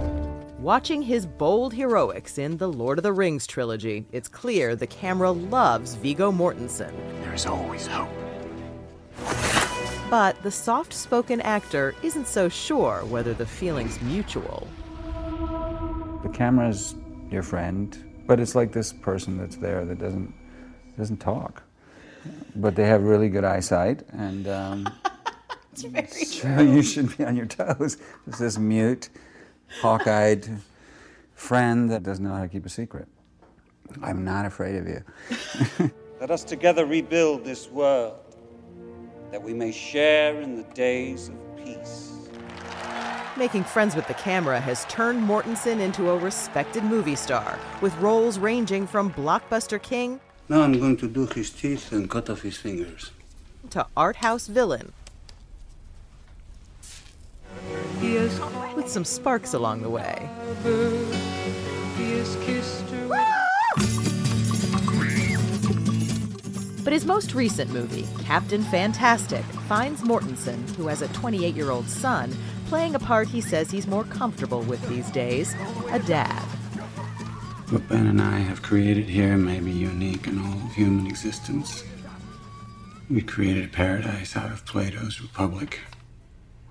[0.60, 5.32] Watching his bold heroics in the Lord of the Rings trilogy, it's clear the camera
[5.32, 6.92] loves Viggo Mortensen.
[7.24, 8.10] There is always hope.
[10.10, 14.68] But the soft spoken actor isn't so sure whether the feeling's mutual.
[16.24, 16.96] The camera's
[17.30, 20.34] your friend, but it's like this person that's there that doesn't
[20.98, 21.64] doesn't talk,
[22.56, 24.88] but they have really good eyesight, and um,
[25.78, 27.98] so you should be on your toes.
[28.28, 29.10] It's this mute,
[29.82, 30.48] hawk-eyed
[31.34, 33.08] friend that doesn't know how to keep a secret.
[34.02, 35.92] I'm not afraid of you.
[36.20, 38.16] Let us together rebuild this world,
[39.32, 42.14] that we may share in the days of peace.
[43.38, 48.40] Making friends with the camera has turned Mortensen into a respected movie star, with roles
[48.40, 52.58] ranging from blockbuster king Now I'm going to do his teeth and cut off his
[52.58, 53.12] fingers.
[53.72, 54.94] to art house villain.
[58.76, 60.30] With some sparks along the way.
[66.84, 71.90] But his most recent movie, Captain Fantastic, finds Mortensen, who has a 28 year old
[71.90, 72.36] son,
[72.68, 75.56] playing a part he says he's more comfortable with these days
[75.92, 76.44] a dad.
[77.70, 81.84] What Ben and I have created here may be unique in all of human existence.
[83.10, 85.80] We created a paradise out of Plato's Republic.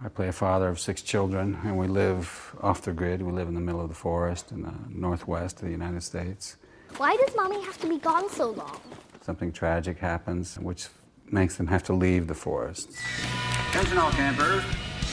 [0.02, 3.22] I play a father of six children, and we live off the grid.
[3.22, 6.56] We live in the middle of the forest in the northwest of the United States.
[6.96, 8.80] Why does mommy have to be gone so long?
[9.22, 10.88] Something tragic happens, which
[11.30, 12.90] makes them have to leave the forest.
[13.70, 14.62] Attention all campers,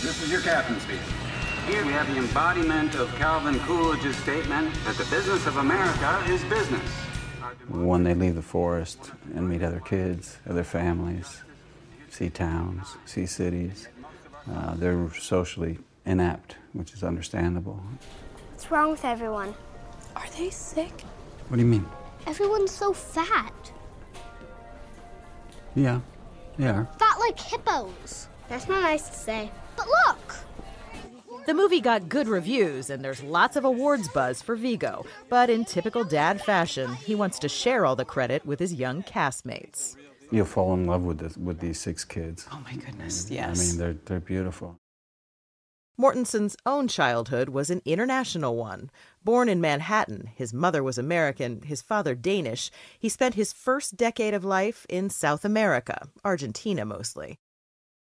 [0.01, 1.01] this is your captain speaking.
[1.67, 6.43] Here we have the embodiment of Calvin Coolidge's statement that the business of America is
[6.45, 6.89] business.
[7.69, 11.41] When they leave the forest and meet other kids, other families,
[12.09, 13.87] see towns, see cities,
[14.49, 17.81] uh, they're socially inept, which is understandable.
[18.51, 19.53] What's wrong with everyone?
[20.15, 21.01] Are they sick?
[21.47, 21.85] What do you mean?
[22.27, 23.71] Everyone's so fat.
[25.75, 26.01] Yeah,
[26.57, 26.85] yeah.
[26.97, 28.27] Fat like hippos.
[28.49, 29.51] That's not nice to say.
[29.75, 30.35] But look!
[31.45, 35.05] The movie got good reviews, and there's lots of awards buzz for Viggo.
[35.27, 39.01] But in typical dad fashion, he wants to share all the credit with his young
[39.01, 39.95] castmates.
[40.31, 42.47] You'll fall in love with this, with these six kids.
[42.51, 43.59] Oh my goodness, yes.
[43.59, 44.77] I mean, they're they're beautiful.
[45.99, 48.89] Mortensen's own childhood was an international one.
[49.23, 52.71] Born in Manhattan, his mother was American, his father Danish.
[52.97, 57.37] He spent his first decade of life in South America, Argentina mostly.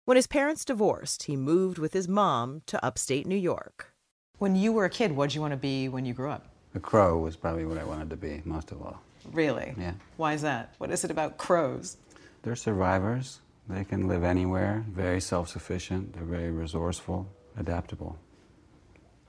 [0.06, 3.94] When his parents divorced, he moved with his mom to upstate New York.
[4.38, 6.46] When you were a kid, what did you want to be when you grew up?
[6.76, 9.02] A crow was probably what I wanted to be most of all.
[9.34, 9.76] Really?
[9.78, 9.94] Yeah.
[10.16, 10.74] Why is that?
[10.78, 11.98] What is it about crows?
[12.44, 13.42] They're survivors.
[13.70, 18.18] They can live anywhere, very self sufficient, they're very resourceful, adaptable.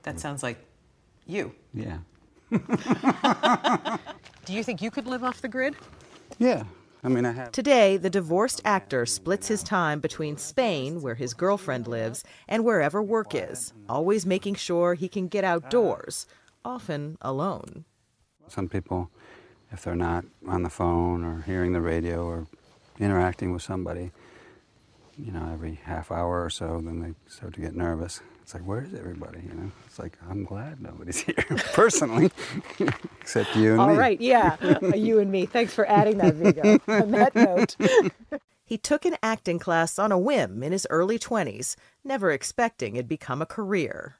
[0.01, 0.57] That sounds like
[1.27, 1.53] you.
[1.75, 1.99] Yeah.
[4.45, 5.75] Do you think you could live off the grid?
[6.39, 6.63] Yeah.
[7.03, 7.51] I mean, I have.
[7.51, 13.01] Today, the divorced actor splits his time between Spain, where his girlfriend lives, and wherever
[13.01, 16.27] work is, always making sure he can get outdoors,
[16.65, 17.85] often alone.
[18.47, 19.09] Some people,
[19.71, 22.47] if they're not on the phone or hearing the radio or
[23.01, 24.11] interacting with somebody,
[25.17, 28.21] you know, every half hour or so, then they start to get nervous.
[28.41, 29.41] It's like, where is everybody?
[29.47, 32.31] You know, it's like, I'm glad nobody's here, personally,
[33.21, 33.97] except you and All me.
[33.97, 35.45] right, yeah, uh, you and me.
[35.45, 36.79] Thanks for adding that, Viggo.
[36.87, 37.75] On that note.
[38.65, 41.75] He took an acting class on a whim in his early 20s,
[42.05, 44.15] never expecting it'd become a career.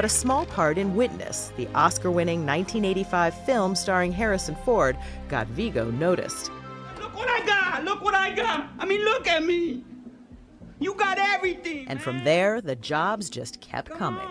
[0.00, 4.96] But but a small part in Witness, the Oscar winning 1985 film starring Harrison Ford,
[5.28, 6.50] got Viggo noticed.
[6.98, 7.84] Look what I got!
[7.84, 8.66] Look what I got!
[8.78, 9.84] I mean, look at me!
[10.78, 11.86] You got everything!
[11.86, 14.26] And from there, the jobs just kept coming.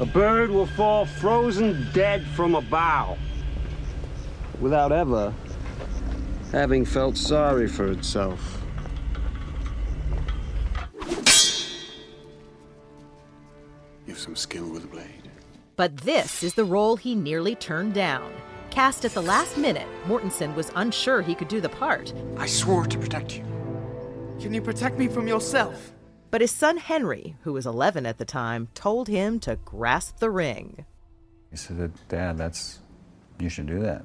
[0.00, 3.16] A bird will fall frozen dead from a bough
[4.60, 5.32] without ever
[6.52, 8.57] having felt sorry for itself.
[14.18, 15.30] Some skill with a blade.
[15.76, 18.32] But this is the role he nearly turned down.
[18.70, 22.12] Cast at the last minute, Mortensen was unsure he could do the part.
[22.36, 23.44] I swore to protect you.
[24.40, 25.92] Can you protect me from yourself?
[26.30, 30.30] But his son Henry, who was 11 at the time, told him to grasp the
[30.30, 30.84] ring.
[31.50, 32.80] He said, Dad, that's,
[33.38, 34.04] you should do that.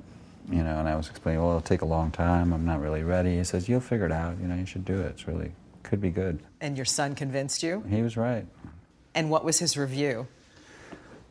[0.50, 2.54] You know, and I was explaining, well, it'll take a long time.
[2.54, 3.38] I'm not really ready.
[3.38, 4.38] He says, you'll figure it out.
[4.40, 5.08] You know, you should do it.
[5.08, 5.52] It's really,
[5.84, 6.40] could be good.
[6.62, 7.84] And your son convinced you?
[7.90, 8.46] He was right.
[9.16, 10.28] And what was his review?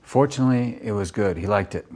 [0.03, 1.37] Fortunately, it was good.
[1.37, 1.87] He liked it.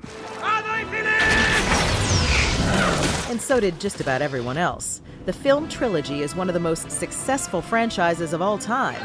[3.28, 5.02] And so did just about everyone else.
[5.26, 9.02] The film trilogy is one of the most successful franchises of all time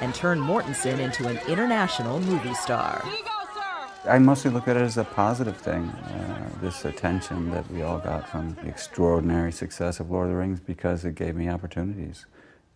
[0.00, 3.02] and turned Mortensen into an international movie star.
[4.06, 7.98] I mostly look at it as a positive thing, uh, this attention that we all
[7.98, 12.26] got from the extraordinary success of Lord of the Rings because it gave me opportunities.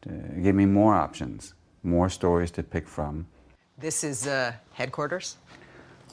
[0.07, 1.53] It gave me more options,
[1.83, 3.27] more stories to pick from.
[3.77, 5.37] This is uh, headquarters?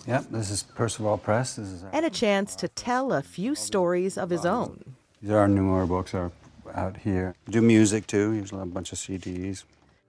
[0.08, 1.56] Yep, this is Percival Press.
[1.56, 4.96] This is our, And a chance to tell a few stories of his own.
[5.22, 6.32] these are our newer books are
[6.74, 7.34] out here.
[7.50, 8.32] Do music too.
[8.32, 9.64] Here's a bunch of CDs.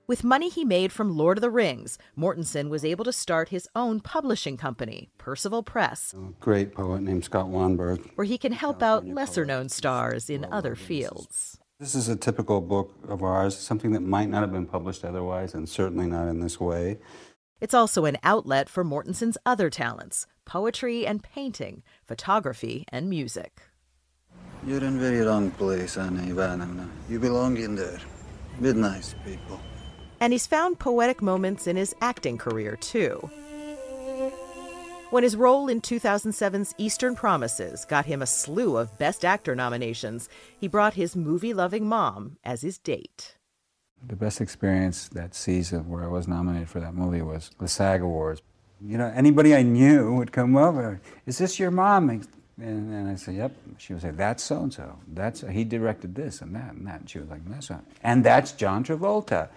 [0.08, 3.68] With money he made from Lord of the Rings, Mortensen was able to start his
[3.74, 8.10] own publishing company, Percival Press, A great poet named Scott Wannberg.
[8.14, 11.55] where he can help out lesser known stars in other fields.
[11.78, 15.52] This is a typical book of ours, something that might not have been published otherwise,
[15.52, 16.96] and certainly not in this way.
[17.60, 23.60] It's also an outlet for Mortensen's other talents poetry and painting, photography and music.
[24.66, 26.88] You're in very wrong place, Anna Ivanovna.
[27.10, 28.00] You belong in there
[28.58, 29.60] with nice people.
[30.18, 33.28] And he's found poetic moments in his acting career, too.
[35.16, 40.28] When his role in 2007's Eastern Promises got him a slew of Best Actor nominations,
[40.60, 43.38] he brought his movie loving mom as his date.
[44.06, 48.02] The best experience that season where I was nominated for that movie was the SAG
[48.02, 48.42] Awards.
[48.78, 51.00] You know, anybody I knew would come over.
[51.24, 52.10] Is this your mom?
[52.10, 52.26] And,
[52.58, 53.56] and I said, Yep.
[53.78, 54.98] She would say, That's so and so.
[55.14, 57.00] That's he directed this and that and that.
[57.00, 57.80] And she was like, That's right.
[58.02, 59.48] And that's John Travolta.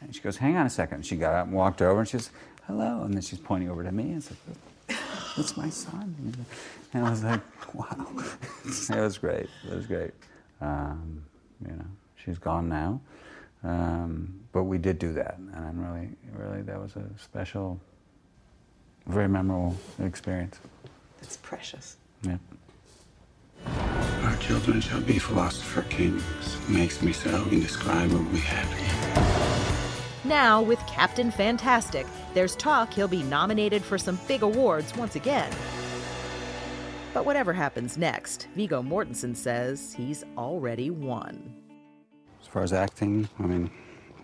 [0.00, 1.04] And she goes, Hang on a second.
[1.04, 2.30] She got up and walked over and she says,
[2.68, 3.02] Hello.
[3.02, 4.36] And then she's pointing over to me and said,
[5.36, 6.34] That's my son.
[6.92, 7.40] And I was like,
[7.74, 8.06] Wow.
[8.64, 9.48] it was great.
[9.70, 10.12] It was great.
[10.60, 11.24] Um,
[11.64, 11.84] you know,
[12.16, 13.00] she's gone now.
[13.64, 17.80] Um, but we did do that, and I'm really, really, that was a special,
[19.06, 20.58] very memorable experience.
[21.20, 21.96] That's precious.
[22.22, 22.38] Yeah.
[24.22, 26.22] Our children shall be philosopher kings.
[26.68, 29.37] Makes me so indescribably happy.
[30.28, 35.50] Now, with Captain Fantastic, there's talk he'll be nominated for some big awards once again.
[37.14, 41.54] But whatever happens next, Viggo Mortensen says he's already won.
[42.42, 43.70] As far as acting, I mean,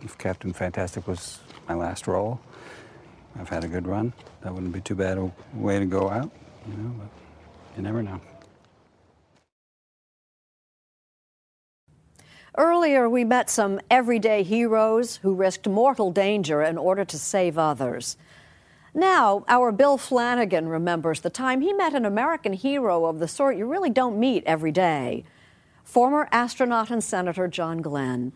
[0.03, 1.41] if Captain Fantastic was
[1.71, 2.39] my last role,
[3.41, 4.13] I've had a good run.
[4.43, 6.31] That wouldn't be too bad a way to go out,
[6.69, 7.09] you know, but
[7.79, 8.21] you never know.
[12.57, 18.17] Earlier, we met some everyday heroes who risked mortal danger in order to save others.
[18.95, 23.57] Now, our Bill Flanagan remembers the time he met an American hero of the sort
[23.57, 25.25] you really don't meet every day
[25.85, 28.33] former astronaut and Senator John Glenn,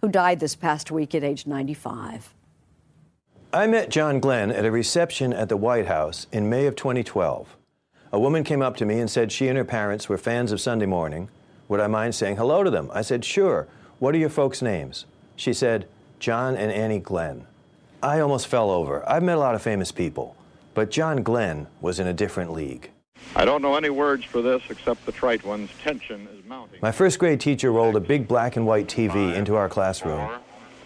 [0.00, 2.32] who died this past week at age 95.
[3.52, 7.56] I met John Glenn at a reception at the White House in May of 2012.
[8.12, 10.60] A woman came up to me and said she and her parents were fans of
[10.60, 11.28] Sunday Morning.
[11.68, 12.90] Would I mind saying hello to them?
[12.92, 13.66] I said, Sure.
[13.98, 15.06] What are your folks' names?
[15.36, 15.86] She said,
[16.18, 17.46] John and Annie Glenn.
[18.02, 19.08] I almost fell over.
[19.08, 20.36] I've met a lot of famous people,
[20.74, 22.90] but John Glenn was in a different league.
[23.34, 25.70] I don't know any words for this except the trite ones.
[25.82, 26.80] Tension is mounting.
[26.82, 30.30] My first grade teacher rolled a big black and white TV into our classroom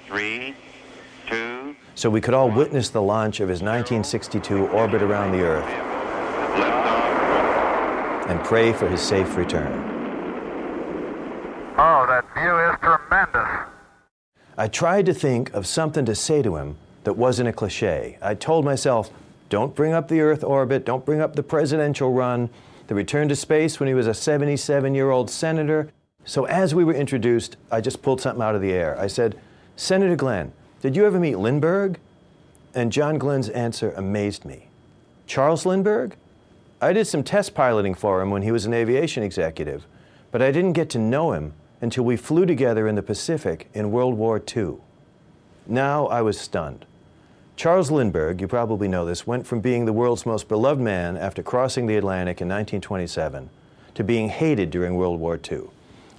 [0.06, 0.54] Three,
[1.28, 5.68] two, so we could all witness the launch of his 1962 orbit around the Earth
[8.28, 9.97] and pray for his safe return.
[12.18, 13.68] That view is tremendous.
[14.56, 18.18] I tried to think of something to say to him that wasn't a cliche.
[18.20, 19.12] I told myself,
[19.48, 22.50] don't bring up the Earth orbit, don't bring up the presidential run,
[22.88, 25.92] the return to space when he was a 77 year old senator.
[26.24, 28.98] So as we were introduced, I just pulled something out of the air.
[28.98, 29.38] I said,
[29.76, 32.00] Senator Glenn, did you ever meet Lindbergh?
[32.74, 34.70] and John Glenn's answer amazed me.
[35.28, 36.16] Charles Lindbergh?
[36.80, 39.86] I did some test piloting for him when he was an aviation executive,
[40.32, 43.90] but I didn't get to know him until we flew together in the Pacific in
[43.90, 44.74] World War II.
[45.66, 46.84] Now I was stunned.
[47.56, 51.42] Charles Lindbergh, you probably know this, went from being the world's most beloved man after
[51.42, 53.50] crossing the Atlantic in 1927
[53.94, 55.62] to being hated during World War II.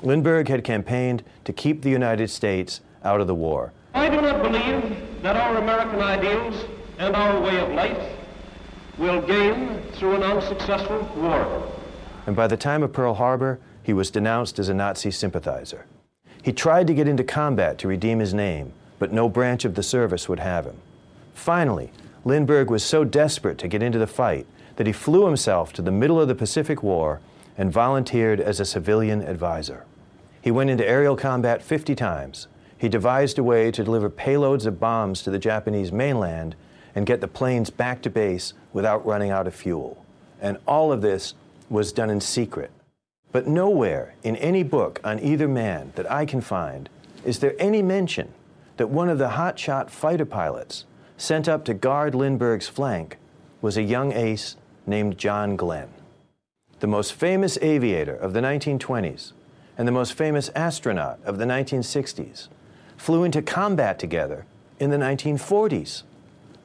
[0.02, 3.72] Lindbergh had campaigned to keep the United States out of the war.
[3.94, 6.66] I do not believe that our American ideals
[6.98, 8.18] and our way of life
[8.98, 11.72] will gain through an unsuccessful war.
[12.28, 15.88] And by the time of Pearl Harbor, he was denounced as a Nazi sympathizer.
[16.44, 19.82] He tried to get into combat to redeem his name, but no branch of the
[19.82, 20.76] service would have him.
[21.34, 21.92] Finally,
[22.24, 25.92] Lindbergh was so desperate to get into the fight that he flew himself to the
[25.92, 27.20] middle of the Pacific War
[27.58, 29.86] and volunteered as a civilian advisor.
[30.40, 32.46] He went into aerial combat 50 times.
[32.78, 36.56] He devised a way to deliver payloads of bombs to the Japanese mainland
[36.94, 40.06] and get the planes back to base without running out of fuel.
[40.40, 41.34] And all of this
[41.72, 42.70] was done in secret.
[43.32, 46.90] But nowhere in any book on either man that I can find
[47.24, 48.34] is there any mention
[48.78, 50.86] that one of the hotshot fighter pilots
[51.18, 53.18] sent up to guard Lindbergh's flank
[53.62, 54.56] was a young ace
[54.88, 55.90] named John Glenn.
[56.80, 59.34] The most famous aviator of the 1920s
[59.78, 62.48] and the most famous astronaut of the 1960s
[62.98, 64.46] flew into combat together
[64.80, 66.04] in the 1940s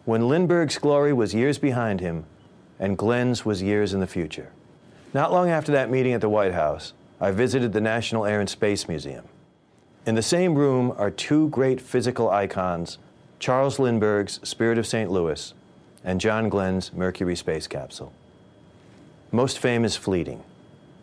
[0.04, 2.24] when Lindbergh's glory was years behind him
[2.78, 4.50] and Glenn's was years in the future.
[5.14, 8.50] Not long after that meeting at the White House, I visited the National Air and
[8.50, 9.24] Space Museum.
[10.04, 12.98] In the same room are two great physical icons
[13.38, 15.10] Charles Lindbergh's Spirit of St.
[15.10, 15.54] Louis,
[16.02, 18.12] and John Glenn's Mercury space capsule.
[19.30, 20.42] Most fame is fleeting.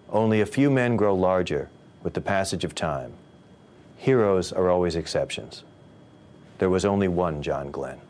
[0.10, 1.70] Only a few men grow larger
[2.04, 3.14] with the passage of time.
[3.96, 5.64] Heroes are always exceptions.
[6.58, 8.02] There was only one John Glenn.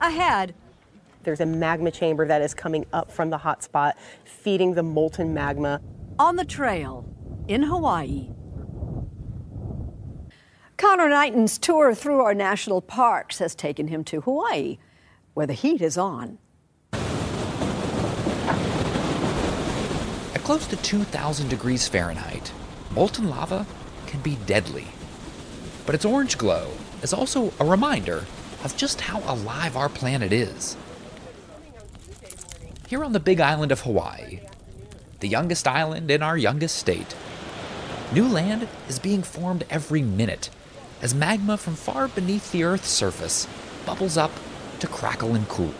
[0.00, 0.54] Ahead,
[1.24, 5.34] There's a magma chamber that is coming up from the hot spot, feeding the molten
[5.34, 5.80] magma.
[6.18, 7.04] on the trail
[7.46, 8.30] in Hawaii.
[10.76, 14.78] Connor Knighton's tour through our national parks has taken him to Hawaii,
[15.34, 16.38] where the heat is on.
[20.34, 22.52] At close to 2,000 degrees Fahrenheit,
[22.92, 23.66] molten lava
[24.06, 24.86] can be deadly.
[25.86, 26.70] But its orange glow
[27.02, 28.24] is also a reminder
[28.64, 30.76] of just how alive our planet is.
[32.88, 34.40] Here on the big island of Hawaii,
[35.20, 37.14] the youngest island in our youngest state,
[38.12, 40.50] new land is being formed every minute
[41.02, 43.46] as magma from far beneath the Earth's surface
[43.84, 44.32] bubbles up
[44.80, 45.74] to crackle and cool.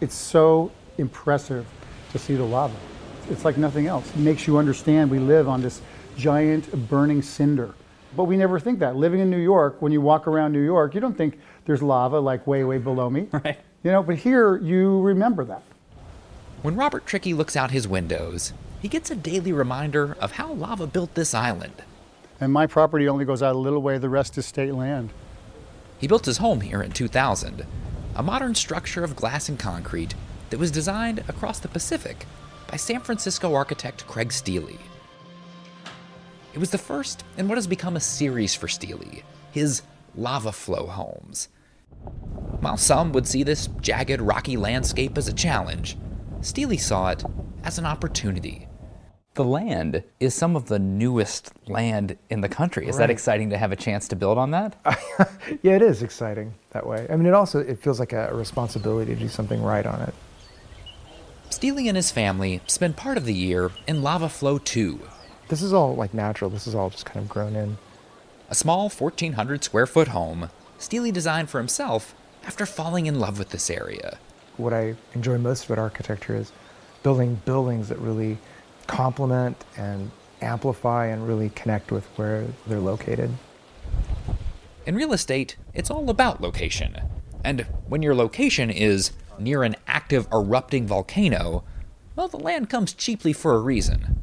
[0.00, 1.66] It's so impressive
[2.12, 2.76] to see the lava.
[3.28, 4.08] It's like nothing else.
[4.10, 5.80] It makes you understand we live on this
[6.16, 7.74] giant burning cinder.
[8.16, 8.96] But we never think that.
[8.96, 12.18] Living in New York, when you walk around New York, you don't think there's lava
[12.18, 13.28] like way, way below me.
[13.32, 13.58] Right.
[13.82, 15.62] You know, but here you remember that.
[16.60, 18.52] When Robert Trickey looks out his windows,
[18.82, 21.82] he gets a daily reminder of how lava built this island.
[22.40, 25.10] And my property only goes out a little way, the rest is state land.
[25.98, 27.64] He built his home here in 2000,
[28.16, 30.14] a modern structure of glass and concrete
[30.50, 32.26] that was designed across the Pacific
[32.70, 34.78] by San Francisco architect Craig Steely.
[36.52, 39.22] It was the first in what has become a series for Steely,
[39.52, 39.82] his
[40.16, 41.48] lava flow homes.
[42.60, 45.96] While some would see this jagged, rocky landscape as a challenge,
[46.40, 47.22] Steely saw it
[47.62, 48.66] as an opportunity.
[49.34, 52.88] The land is some of the newest land in the country.
[52.88, 54.76] Is that exciting to have a chance to build on that?
[55.62, 57.06] Yeah, it is exciting that way.
[57.10, 60.14] I mean, it also it feels like a responsibility to do something right on it.
[61.50, 65.00] Steely and his family spend part of the year in Lava Flow 2,
[65.50, 66.48] This is all like natural.
[66.48, 67.76] This is all just kind of grown in.
[68.48, 70.48] a small 1,400 square foot home
[70.80, 74.18] Steely designed for himself after falling in love with this area.
[74.56, 76.52] What I enjoy most about architecture is
[77.02, 78.38] building buildings that really
[78.86, 83.30] complement and amplify and really connect with where they're located.
[84.86, 86.96] In real estate, it's all about location.
[87.44, 91.62] And when your location is near an active erupting volcano,
[92.16, 94.22] well, the land comes cheaply for a reason.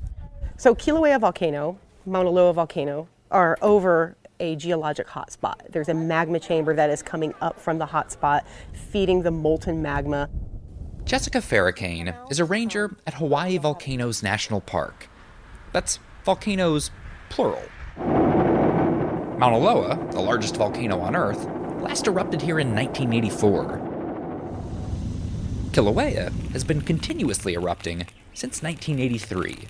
[0.60, 1.78] So Kilauea volcano,
[2.08, 5.54] Mauna Loa volcano are over a geologic hotspot.
[5.70, 8.42] There's a magma chamber that is coming up from the hotspot,
[8.74, 10.32] feeding the molten magma.
[11.06, 15.08] Jessica Ferracane is a ranger at Hawaii Volcanoes National Park.
[15.74, 16.90] That's volcanoes
[17.30, 17.62] plural.
[17.98, 21.46] Mauna Loa, the largest volcano on Earth,
[21.82, 23.80] last erupted here in 1984.
[25.72, 29.68] Kilauea has been continuously erupting since 1983.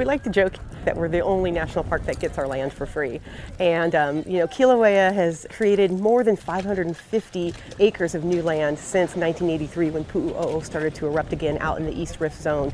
[0.00, 0.54] We like to joke
[0.86, 3.20] that we're the only national park that gets our land for free.
[3.58, 9.14] And, um, you know, Kilauea has created more than 550 acres of new land since
[9.14, 12.72] 1983 when Pu'u'o'o started to erupt again out in the East Rift Zone.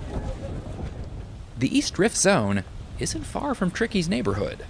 [1.58, 2.62] The East Rift Zone
[3.00, 4.64] isn't far from Trickey's neighborhood.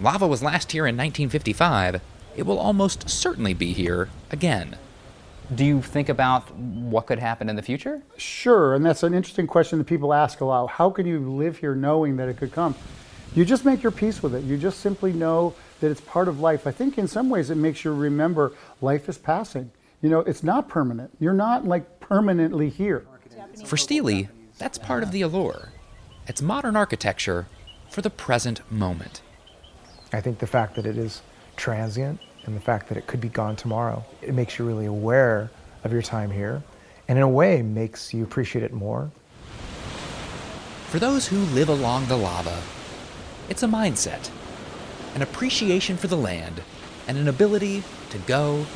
[0.00, 2.00] Lava was last here in 1955.
[2.34, 4.78] It will almost certainly be here again.
[5.54, 8.02] Do you think about what could happen in the future?
[8.16, 10.70] Sure, and that's an interesting question that people ask a lot.
[10.70, 12.76] How can you live here knowing that it could come?
[13.34, 14.44] You just make your peace with it.
[14.44, 16.66] You just simply know that it's part of life.
[16.66, 19.72] I think in some ways it makes you remember life is passing.
[20.02, 21.10] You know, it's not permanent.
[21.18, 23.06] You're not like permanently here.
[23.64, 24.28] For Steely,
[24.58, 25.70] that's part of the allure.
[26.28, 27.48] It's modern architecture
[27.88, 29.20] for the present moment.
[30.12, 31.22] I think the fact that it is
[31.56, 35.50] transient and the fact that it could be gone tomorrow, it makes you really aware
[35.84, 36.62] of your time here,
[37.08, 39.10] and in a way makes you appreciate it more.
[40.88, 42.62] For those who live along the lava,
[43.48, 44.30] it's a mindset,
[45.14, 46.62] an appreciation for the land,
[47.06, 48.66] and an ability to go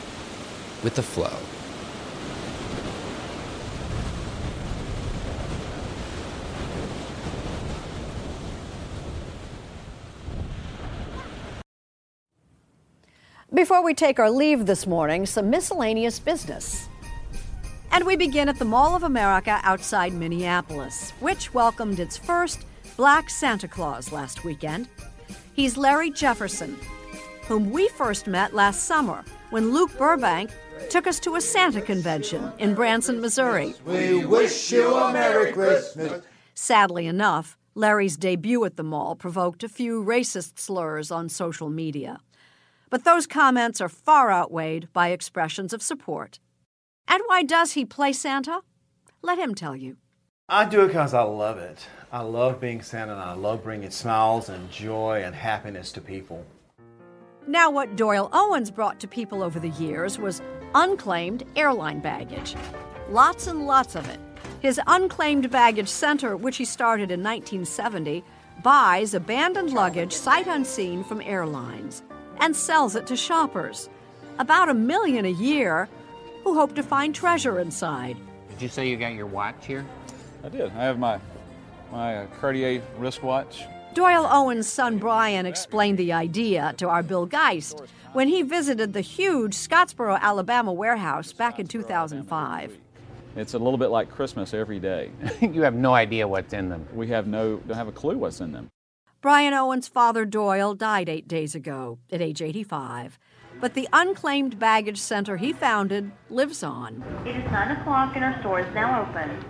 [0.82, 1.36] with the flow.
[13.54, 16.88] Before we take our leave this morning, some miscellaneous business.
[17.92, 23.30] And we begin at the Mall of America outside Minneapolis, which welcomed its first Black
[23.30, 24.88] Santa Claus last weekend.
[25.52, 26.76] He's Larry Jefferson,
[27.42, 30.50] whom we first met last summer when Luke Burbank
[30.90, 33.72] took us to a Santa convention in Branson, Missouri.
[33.86, 36.24] We wish you a Merry Christmas.
[36.54, 42.20] Sadly enough, Larry's debut at the mall provoked a few racist slurs on social media.
[42.90, 46.38] But those comments are far outweighed by expressions of support.
[47.08, 48.60] And why does he play Santa?
[49.22, 49.96] Let him tell you.
[50.48, 51.86] I do it because I love it.
[52.12, 56.44] I love being Santa and I love bringing smiles and joy and happiness to people.
[57.46, 60.42] Now, what Doyle Owens brought to people over the years was
[60.74, 62.54] unclaimed airline baggage.
[63.10, 64.20] Lots and lots of it.
[64.60, 68.24] His Unclaimed Baggage Center, which he started in 1970,
[68.62, 72.02] buys abandoned luggage sight unseen from airlines
[72.40, 73.88] and sells it to shoppers.
[74.38, 75.88] About a million a year
[76.42, 78.16] who hope to find treasure inside.
[78.50, 79.84] Did you say you got your watch here?
[80.42, 80.70] I did.
[80.72, 81.18] I have my
[81.90, 83.64] my uh, Cartier wristwatch.
[83.94, 87.80] Doyle Owens' son Brian explained the idea to our Bill Geist
[88.12, 92.76] when he visited the huge Scottsboro, Alabama warehouse back in 2005.
[93.36, 95.10] It's a little bit like Christmas every day.
[95.40, 96.86] you have no idea what's in them.
[96.92, 98.70] We have no don't have a clue what's in them.
[99.24, 103.18] Brian Owens' father Doyle died eight days ago at age 85.
[103.58, 107.02] But the unclaimed baggage center he founded lives on.
[107.24, 109.42] It is 9 o'clock and our store is now open.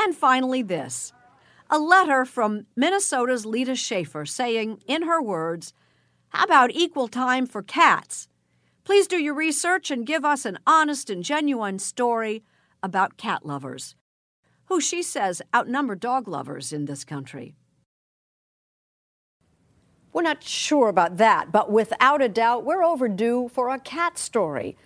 [0.00, 1.12] And finally, this
[1.68, 5.74] a letter from Minnesota's Lita Schaefer saying, in her words,
[6.30, 8.26] How about equal time for cats?
[8.84, 12.42] Please do your research and give us an honest and genuine story
[12.82, 13.96] about cat lovers,
[14.68, 17.57] who she says outnumber dog lovers in this country.
[20.18, 24.76] We're not sure about that, but without a doubt, we're overdue for a cat story,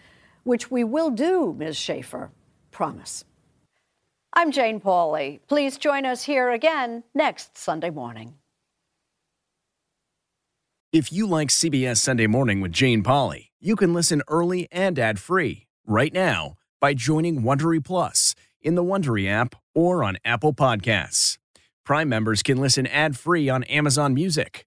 [0.45, 1.74] which we will do, Ms.
[1.74, 2.33] Schaefer.
[2.70, 3.24] Promise.
[4.35, 5.41] I'm Jane Pauley.
[5.49, 8.35] Please join us here again next Sunday morning.
[10.93, 15.66] If you like CBS Sunday Morning with Jane Pauley, you can listen early and ad-free
[15.87, 21.39] right now by joining Wondery Plus in the Wondery app or on Apple Podcasts.
[21.87, 24.66] Prime members can listen ad-free on Amazon Music.